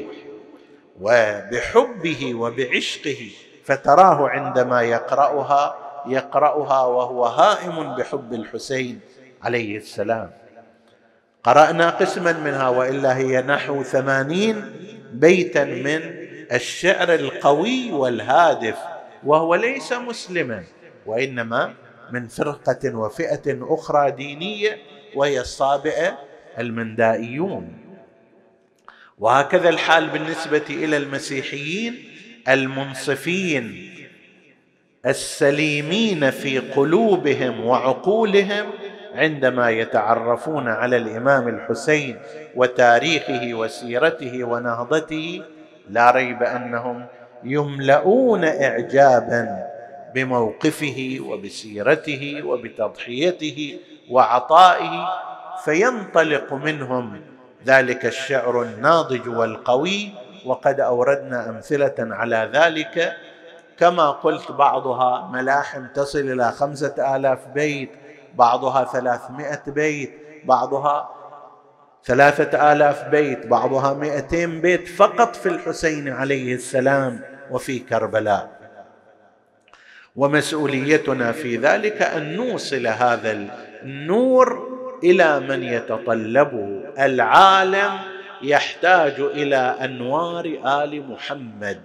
وبحبه 1.01 2.35
وبعشقه 2.35 3.29
فتراه 3.63 4.29
عندما 4.29 4.81
يقرأها 4.81 5.75
يقرأها 6.07 6.85
وهو 6.85 7.25
هائم 7.25 7.95
بحب 7.95 8.33
الحسين 8.33 8.99
عليه 9.43 9.77
السلام. 9.77 10.31
قرأنا 11.43 11.89
قسما 11.89 12.31
منها 12.31 12.69
وإلا 12.69 13.17
هي 13.17 13.41
نحو 13.41 13.83
ثمانين 13.83 14.71
بيتا 15.13 15.63
من 15.63 16.01
الشعر 16.51 17.13
القوي 17.13 17.91
والهادف 17.91 18.77
وهو 19.23 19.55
ليس 19.55 19.93
مسلما 19.93 20.63
وإنما 21.05 21.73
من 22.11 22.27
فرقة 22.27 22.95
وفئة 22.95 23.57
أخرى 23.61 24.11
دينية 24.11 24.77
وهي 25.15 25.41
الصابئه 25.41 26.17
المندائيون. 26.59 27.77
وهكذا 29.19 29.69
الحال 29.69 30.09
بالنسبة 30.09 30.65
إلى 30.69 30.97
المسيحيين 30.97 32.03
المنصفين 32.49 33.91
السليمين 35.05 36.31
في 36.31 36.59
قلوبهم 36.59 37.65
وعقولهم 37.65 38.65
عندما 39.15 39.69
يتعرفون 39.69 40.67
على 40.67 40.97
الإمام 40.97 41.47
الحسين 41.47 42.19
وتاريخه 42.55 43.53
وسيرته 43.53 44.43
ونهضته 44.43 45.43
لا 45.89 46.11
ريب 46.11 46.43
أنهم 46.43 47.05
يملؤون 47.43 48.43
اعجابا 48.43 49.67
بموقفه 50.15 51.19
وبسيرته 51.25 52.41
وبتضحيته 52.45 53.79
وعطائه 54.09 55.07
فينطلق 55.63 56.53
منهم 56.53 57.21
ذلك 57.65 58.05
الشعر 58.05 58.61
الناضج 58.61 59.27
والقوي. 59.27 60.09
وقد 60.45 60.79
أوردنا 60.79 61.49
أمثلة 61.49 61.95
على 61.99 62.49
ذلك. 62.53 63.13
كما 63.79 64.11
قلت 64.11 64.51
بعضها 64.51 65.29
ملاحم 65.33 65.87
تصل 65.95 66.19
إلى 66.19 66.51
خمسة 66.51 67.15
آلاف 67.15 67.47
بيت 67.47 67.91
بعضها 68.35 68.83
ثلاثمائة 68.83 69.61
بيت 69.67 70.11
بعضها 70.45 71.09
ثلاثة 72.05 72.71
آلاف 72.71 73.03
بيت 73.07 73.47
بعضها 73.47 73.93
مئتين 73.93 74.61
بيت 74.61 74.87
فقط 74.87 75.35
في 75.35 75.49
الحسين 75.49 76.09
عليه 76.09 76.55
السلام 76.55 77.21
وفي 77.51 77.79
كربلاء. 77.79 78.61
ومسؤوليتنا 80.15 81.31
في 81.31 81.57
ذلك 81.57 82.01
أن 82.01 82.35
نوصل 82.35 82.87
هذا 82.87 83.31
النور 83.83 84.71
إلى 85.03 85.39
من 85.39 85.63
يتطلبه 85.63 86.83
العالم 86.99 87.99
يحتاج 88.41 89.19
إلى 89.19 89.55
أنوار 89.55 90.45
آل 90.65 91.09
محمد. 91.09 91.81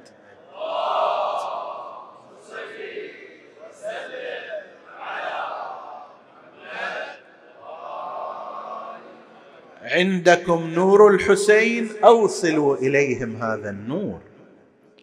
عندكم 9.86 10.70
نور 10.74 11.14
الحسين؟ 11.14 11.90
أوصلوا 12.04 12.76
إليهم 12.76 13.42
هذا 13.42 13.70
النور. 13.70 14.20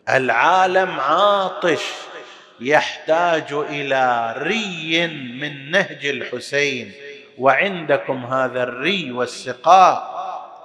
العالم 0.09 0.89
عاطش 0.89 1.83
يحتاج 2.61 3.53
إلى 3.53 4.33
ري 4.37 5.07
من 5.41 5.71
نهج 5.71 6.05
الحسين. 6.05 6.91
وعندكم 7.39 8.25
هذا 8.25 8.63
الري 8.63 9.11
والسقاء. 9.11 10.13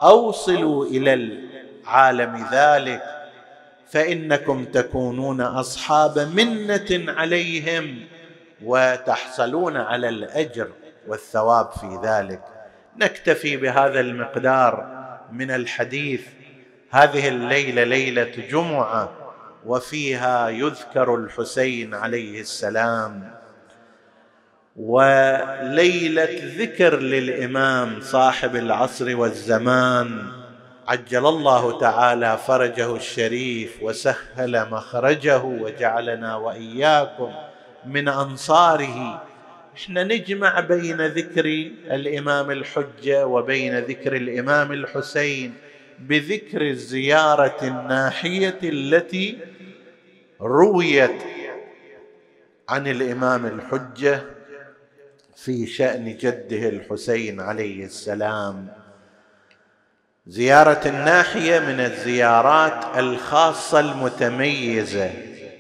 أوصلوا 0.03 0.87
إلى 0.87 1.15
العالم 1.15 2.47
ذلك. 2.53 3.03
فإنكم 3.91 4.65
تكونون 4.65 5.41
أصحاب 5.41 6.19
منة 6.19 7.13
عليهم 7.13 8.05
وتحصلون 8.65 9.77
على 9.77 10.09
الأجر 10.09 10.69
والثواب 11.09 11.71
في 11.73 12.01
ذلك. 12.05 12.58
نكتفي 12.99 13.57
بهذا 13.57 14.01
المقدار 14.01 14.99
من 15.33 15.51
الحديث. 15.51 16.23
هذه 16.91 17.29
الليلة 17.29 17.85
ليلة 17.85 18.33
جمعة 18.51 19.13
وفيها 19.67 20.49
يذكر 20.49 21.15
الحسين 21.15 21.95
عليه 21.95 22.41
السلام. 22.41 23.31
وليلة 24.77 26.29
ذكر 26.43 26.99
للإمام 26.99 28.01
صاحب 28.01 28.57
العصر 28.57 29.17
والزمان. 29.17 30.33
عجل 30.89 31.27
الله 31.27 31.81
تعالى 31.81 32.39
فرجه 32.47 32.97
الشريف 32.97 33.83
وسهل 33.83 34.71
مخرجه 34.71 35.43
وجعلنا 35.43 36.37
وإياكم 36.37 37.33
من 37.87 38.09
أنصاره. 38.09 39.28
إحنا 39.79 40.05
نجمع 40.05 40.61
بين 40.61 41.07
ذكر 41.07 41.45
الإمام 41.91 42.51
الحجة 42.51 43.27
وبين 43.27 43.79
ذكر 43.79 44.17
الإمام 44.17 44.73
الحسين 44.73 45.55
بذكر 45.99 46.63
الزيارة 46.63 47.59
الناحية 47.63 48.59
التي 48.63 49.39
رويت 50.41 51.23
عن 52.69 52.87
الإمام 52.87 53.47
الحجة 53.47 54.23
في 55.37 55.67
شأن 55.67 56.17
جده 56.17 56.69
الحسين 56.69 57.41
عليه 57.41 57.85
السلام. 57.85 58.69
زيارة 60.27 60.89
الناحية 60.89 61.59
من 61.61 61.81
الزيارات 61.81 62.99
الخاصة 62.99 63.81
المتميزة 63.81 65.11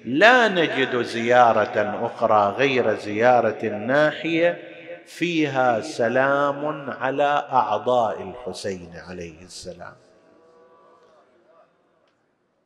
لا 0.05 0.49
نجد 0.49 1.03
زيارة 1.03 2.07
أخرى 2.07 2.55
غير 2.59 2.94
زيارة 2.94 3.59
الناحية 3.62 4.59
فيها 5.07 5.80
سلام 5.80 6.90
على 6.90 7.49
أعضاء 7.53 8.22
الحسين 8.22 8.92
عليه 9.09 9.42
السلام. 9.42 9.94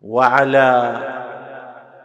وعلى 0.03 0.99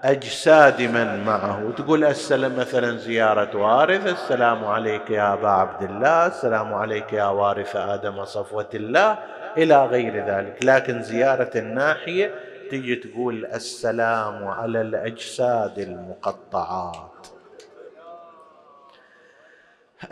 أجساد 0.04 0.82
من 0.82 1.24
معه. 1.24 1.66
وتقول 1.66 2.04
السلام 2.04 2.56
مثلا 2.56 2.98
زيارة 2.98 3.58
وارث 3.58 4.08
السلام 4.08 4.66
عليك 4.66 5.10
يا 5.10 5.34
أبا 5.34 5.50
عبد 5.50 5.90
الله 5.90 6.28
السلام 6.28 6.74
عليك 6.74 7.14
يا 7.14 7.26
وارث 7.26 7.76
آدم 7.76 8.26
صفوة 8.26 8.70
الله 8.74 9.18
إلى 9.58 9.86
غير 9.86 10.26
ذلك. 10.26 10.58
لكن 10.64 11.02
زيارة 11.02 11.52
الناحية 11.56 12.47
تجي 12.72 12.96
تقول 12.96 13.46
السلام 13.46 14.48
على 14.48 14.82
الأجساد 14.82 15.80
المقطعات. 15.80 17.28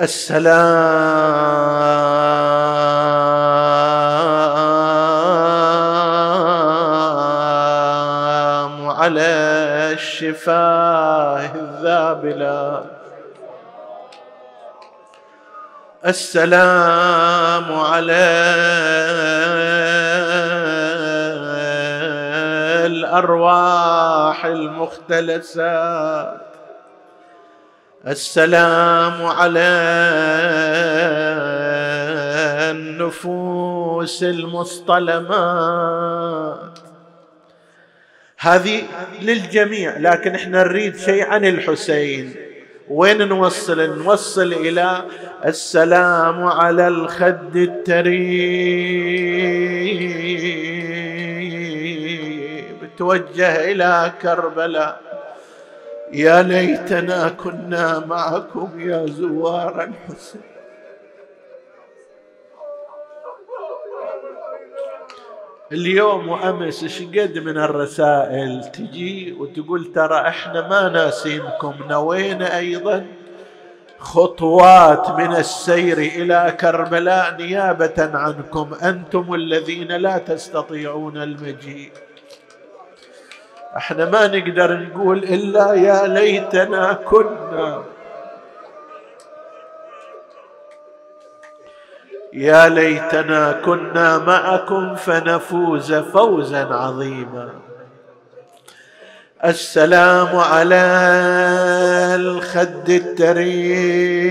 السلام 0.01 0.49
على 8.89 9.31
الشفاه 9.93 11.55
الذابلة. 11.55 12.85
السلام 16.05 17.79
على 17.79 18.25
الأرواح 23.15 24.45
المختلسات 24.45 26.41
السلام 28.07 29.25
على 29.25 29.69
النفوس 32.71 34.23
المصطلمات 34.23 35.29
هذه 38.39 38.83
للجميع 39.21 39.97
لكن 39.97 40.35
إحنا 40.35 40.63
نريد 40.63 40.97
شيء 40.97 41.23
عن 41.25 41.45
الحسين. 41.45 42.35
وين 42.89 43.27
نوصل؟ 43.27 43.97
نوصل 44.03 44.53
إلى 44.53 45.05
السلام 45.45 46.43
على 46.43 46.87
الخد 46.87 47.55
التريب 47.55 49.15
توجه 52.97 53.71
إلى 53.71 54.11
كربلاء. 54.21 55.01
يا 56.11 56.41
ليتنا 56.41 57.29
كنا 57.29 57.99
معكم 57.99 58.79
يا 58.79 59.05
زوار 59.05 59.83
الحسين. 59.83 60.41
اليوم 65.71 66.29
وأمس 66.29 66.85
شقد 66.85 67.37
من 67.37 67.57
الرسائل 67.57 68.71
تجي 68.73 69.33
وتقول 69.33 69.91
ترى 69.93 70.27
إحنا 70.27 70.67
ما 70.67 70.89
ناسينكم 70.89 71.73
نوينا 71.89 72.57
أيضا 72.57 73.05
خطوات 73.97 75.09
من 75.09 75.35
السير 75.35 75.97
إلى 75.97 76.57
كربلاء 76.61 77.35
نيابة 77.41 78.09
عنكم 78.13 78.73
أنتم 78.83 79.33
الذين 79.33 79.91
لا 79.91 80.17
تستطيعون 80.17 81.17
المجيء. 81.17 81.91
إحنا 83.77 84.05
ما 84.05 84.27
نقدر 84.27 84.77
نقول 84.79 85.17
إلا 85.17 85.73
يا 85.73 86.07
ليتنا 86.07 86.93
كنا. 86.93 87.83
يا 92.33 92.69
ليتنا 92.69 93.51
كنا 93.65 94.17
معكم 94.17 94.95
فنفوز 94.95 95.93
فوزا 95.93 96.65
عظيما. 96.65 97.49
السلام 99.45 100.35
على 100.35 100.85
الخد 102.15 102.89
التريم 102.89 104.25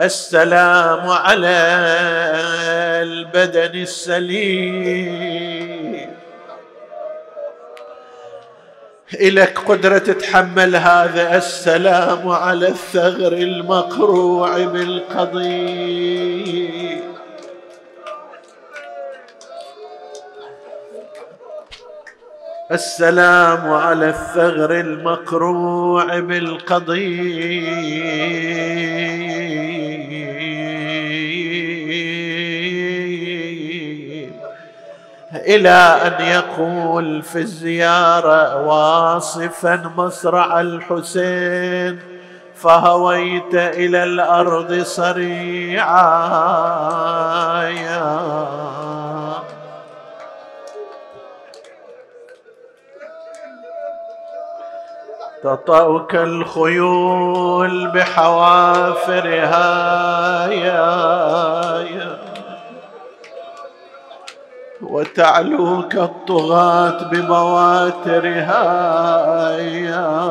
السلام 0.00 1.10
على 1.10 1.56
البدن 3.02 3.80
السليم. 3.80 5.30
إلك 9.14 9.58
قدرة 9.58 9.98
تتحمل 9.98 10.76
هذا 10.76 11.36
السلام 11.36 12.28
على 12.28 12.68
الثغر 12.68 13.32
المقروع 13.32 14.58
بالقضيب 14.64 15.90
السلام 22.72 23.72
على 23.72 24.08
الثغر 24.08 24.80
المقروع 24.80 26.18
بالقضيب 26.18 27.60
إلى 35.34 35.70
أن 36.06 36.24
يقول 36.24 37.22
في 37.22 37.38
الزيارة 37.38 38.66
واصفا 38.66 39.92
مصرع 39.96 40.60
الحسين 40.60 41.98
فهويت 42.54 43.54
إلى 43.54 44.04
الأرض 44.04 44.82
صريعا. 44.82 46.00
تطأك 55.44 56.14
الخيول 56.14 57.88
بحوافرها 57.88 59.60
يا 60.48 61.80
يا. 61.80 62.18
وتعلوك 64.82 65.94
الطغاة 65.94 67.04
بمواترها 67.10 68.62
يا. 69.58 70.30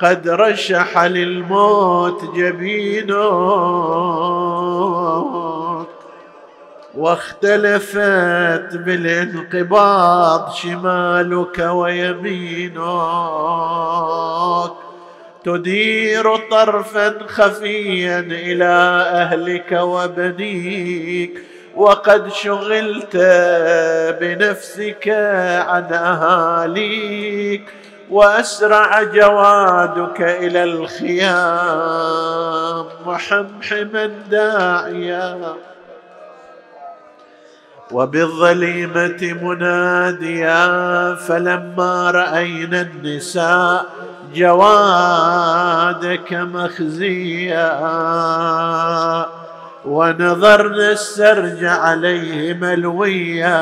قد 0.00 0.28
رشح 0.28 0.98
للموت 1.04 2.24
جبينك 2.34 3.16
واختلفت 6.96 8.76
بالانقباض 8.76 10.52
شمالك 10.54 11.58
ويمينك. 11.58 12.76
تدير 15.44 16.36
طرفا 16.36 17.14
خفيا 17.26 18.18
إلى 18.18 19.04
أهلك 19.12 19.72
وبنيك. 19.72 21.42
وقد 21.76 22.32
شغلت 22.32 23.16
بنفسك 24.20 25.08
عن 25.68 25.92
أهاليك. 25.92 27.62
وأسرع 28.10 29.02
جوادك 29.02 30.20
إلى 30.22 30.64
الخيام. 30.64 32.06
محمحما 33.06 34.06
داعيا 34.30 35.54
وبالظليمة 37.90 39.36
مناديا 39.42 41.14
فلما 41.14 42.10
رأينا 42.10 42.80
النساء 42.80 43.86
جوادك 44.34 46.32
مخزيا. 46.32 47.76
ونظرنا 49.84 50.90
السرج 50.90 51.64
عليه 51.64 52.54
ملويا. 52.54 53.56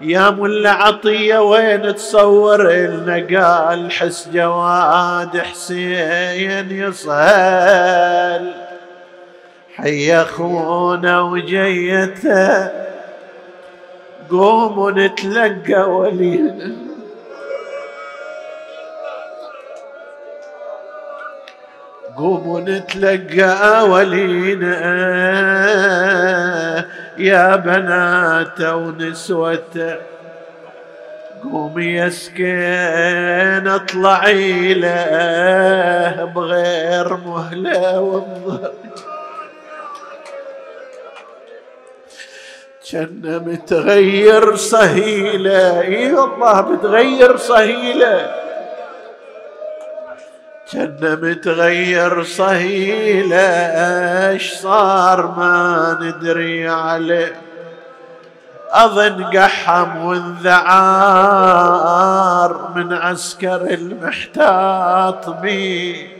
يا 0.00 0.30
ملا 0.30 0.70
عطية 0.70 1.38
وين 1.38 1.94
تصور 1.94 2.72
لنا 2.72 3.40
قال 3.40 3.92
حس 3.92 4.28
جواد 4.32 5.38
حسين 5.38 6.70
يصهل. 6.70 8.67
حي 9.78 10.14
أخونا 10.14 11.20
وجيته. 11.20 12.70
قوموا 14.30 14.90
نتلقى 14.90 15.90
ولينا 15.90 16.72
قوموا 22.16 22.60
نتلقى 22.60 23.88
ولينا. 23.88 24.78
يا 27.18 27.56
بنات 27.56 28.60
ونسوته 28.60 29.96
قومي 31.44 31.86
يا 31.86 32.08
سكين 32.08 33.68
اطلعي 33.68 34.74
له 34.74 36.24
بغير 36.34 37.16
مهله 37.16 38.00
وانظر 38.00 38.72
كان 42.92 43.42
متغير 43.46 44.56
صهيلة 44.56 45.80
إي 45.80 46.12
والله 46.12 46.62
متغير 46.62 47.36
صهيلة 47.36 48.34
كان 50.72 51.18
متغير 51.22 52.22
صهيلة 52.22 53.48
إيش 54.30 54.52
صار 54.52 55.26
ما 55.26 55.98
ندري 56.00 56.68
عليه. 56.68 57.36
أظن 58.70 59.24
قحم 59.24 60.06
وانذعار 60.06 61.12
من 62.76 62.92
عسكر 62.92 63.60
المحتاط 63.70 65.28
بي 65.28 66.17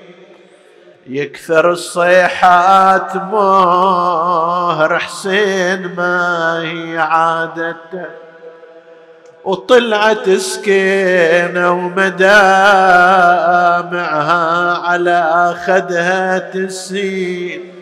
يكثر 1.09 1.71
الصيحات 1.71 3.17
مهر 3.17 4.99
حسين 4.99 5.95
ما 5.97 6.61
هي 6.63 6.99
عادته 6.99 8.07
وطلعت 9.45 10.31
سكينة 10.31 11.71
ومدامعها 11.71 12.19
على 14.79 15.55
خدها 15.67 16.39
تسيل. 16.39 17.73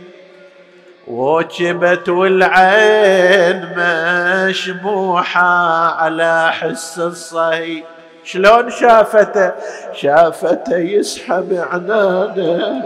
وجبت 1.07 2.09
والعين 2.09 3.69
مشبوحة 3.77 5.41
على 5.95 6.53
حس 6.53 6.99
الصهي 6.99 7.83
شلون 8.25 8.71
شافته؟ 8.71 9.53
شافته 9.93 10.77
يسحب 10.77 11.65
عنانه. 11.73 12.83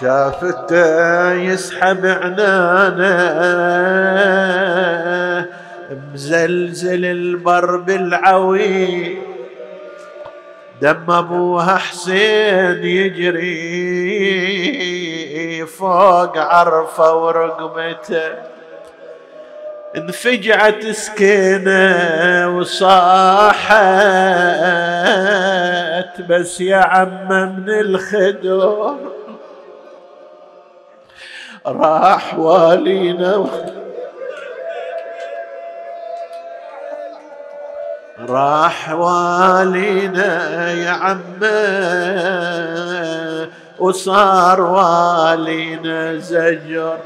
شافته 0.00 1.32
يسحب 1.32 2.06
عنانه 2.06 3.06
مزلزل 6.14 7.04
البر 7.04 7.76
بالعوي 7.76 9.18
دم 10.82 11.10
أبوها 11.10 11.76
حسين 11.76 12.84
يجري 12.84 13.66
فوق 15.66 16.38
عرفة 16.38 17.16
ورقبته 17.16 18.32
انفجعت 19.96 20.86
سكينة 20.86 22.58
وصاحت 22.58 23.66
بس 26.28 26.60
يا 26.60 26.76
عم 26.76 27.28
من 27.28 27.68
الخدور. 27.68 28.96
راح 31.66 32.38
والينا. 32.38 33.46
راح 38.28 38.92
والينا 38.92 40.72
يا 40.72 40.90
عمة 40.90 41.46
وصار 43.78 44.60
والينا 44.60 46.16
زجر. 46.16 46.98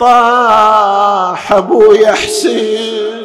طاح 0.00 1.52
ابويا 1.52 2.12
حسين 2.12 3.21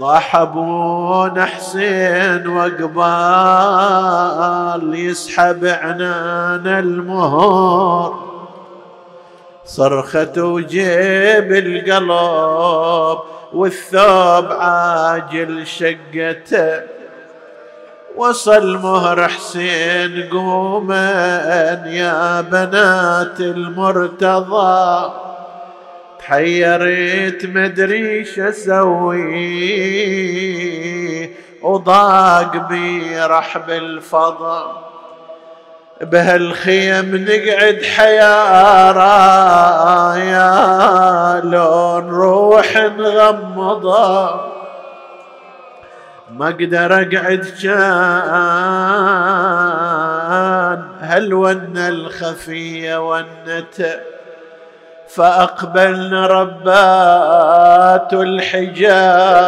طاح 0.00 0.36
ابونا 0.36 1.44
حسين 1.44 2.46
وقبال 2.46 2.94
يسحب 4.94 5.64
عنان 5.64 6.66
المهور. 6.66 8.28
صرخة 9.64 10.32
وجيب 10.36 11.52
القلب 11.52 13.18
والثوب 13.52 14.52
عاجل 14.52 15.66
شقته. 15.66 16.80
وصل 18.16 18.76
مهر 18.76 19.28
حسين 19.28 20.28
قوما 20.32 21.10
يا 21.86 22.40
بنات 22.40 23.40
المرتضى. 23.40 25.12
تحيرت 26.28 27.46
مدري 27.46 28.20
أسوي؟ 28.38 29.28
وضاق 31.62 32.68
بي 32.68 33.20
رحب 33.20 33.70
الفضا 33.70 34.88
بهالخيم 36.00 37.16
نقعد 37.16 37.82
حيارى 37.82 39.10
يا 40.28 41.40
لو 41.44 41.98
نروح 41.98 42.76
نغمضة. 42.76 44.40
ما 46.30 46.48
أقدر 46.48 46.94
أقعد 46.94 47.46
كان 47.62 47.78
هالونة 51.00 51.88
الخفية 51.88 53.10
ونته 53.10 54.17
فأقبلن 55.08 56.14
ربات 56.14 58.12
الحجال 58.12 59.46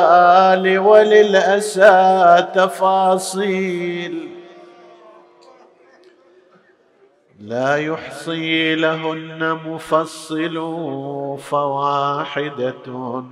وللأسى 0.79 2.47
تفاصيل. 2.55 4.31
لا 7.41 7.77
يحصي 7.77 8.75
لهن 8.75 9.59
مفصل 9.67 10.55
فواحدة 11.39 13.25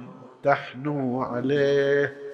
تحنو 0.43 1.23
عليه. 1.23 2.28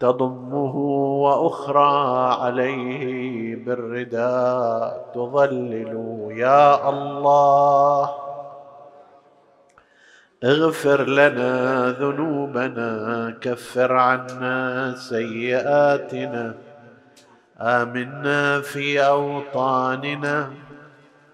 تضمه 0.00 0.76
وأخرى 1.24 2.34
عليه 2.42 3.56
بالرداء 3.64 5.10
تظلل 5.14 5.92
يا 6.30 6.88
الله. 6.88 8.10
اغفر 10.44 11.04
لنا 11.04 11.90
ذنوبنا 11.90 12.90
كفر 13.40 13.92
عنا 13.92 14.94
سيئاتنا. 14.96 16.54
آمنا 17.60 18.60
في 18.60 19.06
أوطاننا. 19.06 20.50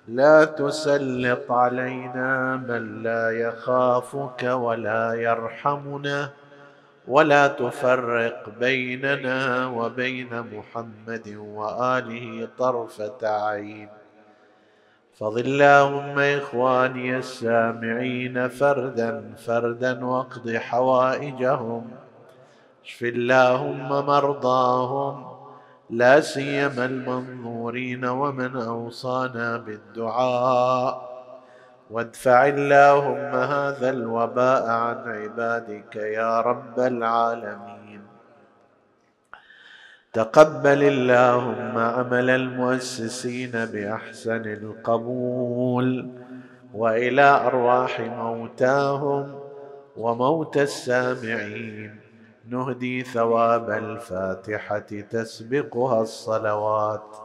لا 0.08 0.44
تسلط 0.44 1.52
علينا 1.52 2.56
من 2.56 3.02
لا 3.02 3.30
يخافك 3.30 4.42
ولا 4.42 5.14
يرحمنا. 5.14 6.41
ولا 7.08 7.48
تفرق 7.48 8.48
بيننا 8.60 9.66
وبين 9.66 10.40
محمد 10.40 11.28
وآله 11.36 12.48
طرفة 12.58 13.18
عين. 13.22 13.88
فضل 15.18 15.40
اللهم 15.40 16.18
إخواني 16.18 17.16
السامعين 17.16 18.48
فردا 18.48 19.34
فردا 19.46 20.04
واقض 20.04 20.50
حوائجهم. 20.50 21.90
اشف 22.84 23.02
اللهم 23.02 23.88
مرضاهم 23.88 25.32
لا 25.90 26.20
سيما 26.20 26.84
المنظورين 26.84 28.04
ومن 28.04 28.56
أوصانا 28.56 29.56
بالدعاء. 29.56 31.11
وادفع 31.92 32.46
اللهم 32.46 33.32
هذا 33.54 33.90
الوباء 33.90 34.70
عن 34.70 34.98
عبادك 35.20 35.96
يا 35.96 36.40
رب 36.40 36.80
العالمين. 36.80 38.00
تقبل 40.12 40.82
اللهم 40.82 41.78
عمل 41.78 42.30
المؤسسين 42.30 43.52
بأحسن 43.52 44.44
القبول 44.60 46.08
وإلى 46.74 47.22
أرواح 47.22 48.00
موتاهم 48.00 49.40
وموتى 49.96 50.62
السامعين. 50.62 52.00
نهدي 52.48 53.02
ثواب 53.02 53.70
الفاتحة 53.70 54.90
تسبقها 55.10 56.02
الصلوات. 56.02 57.16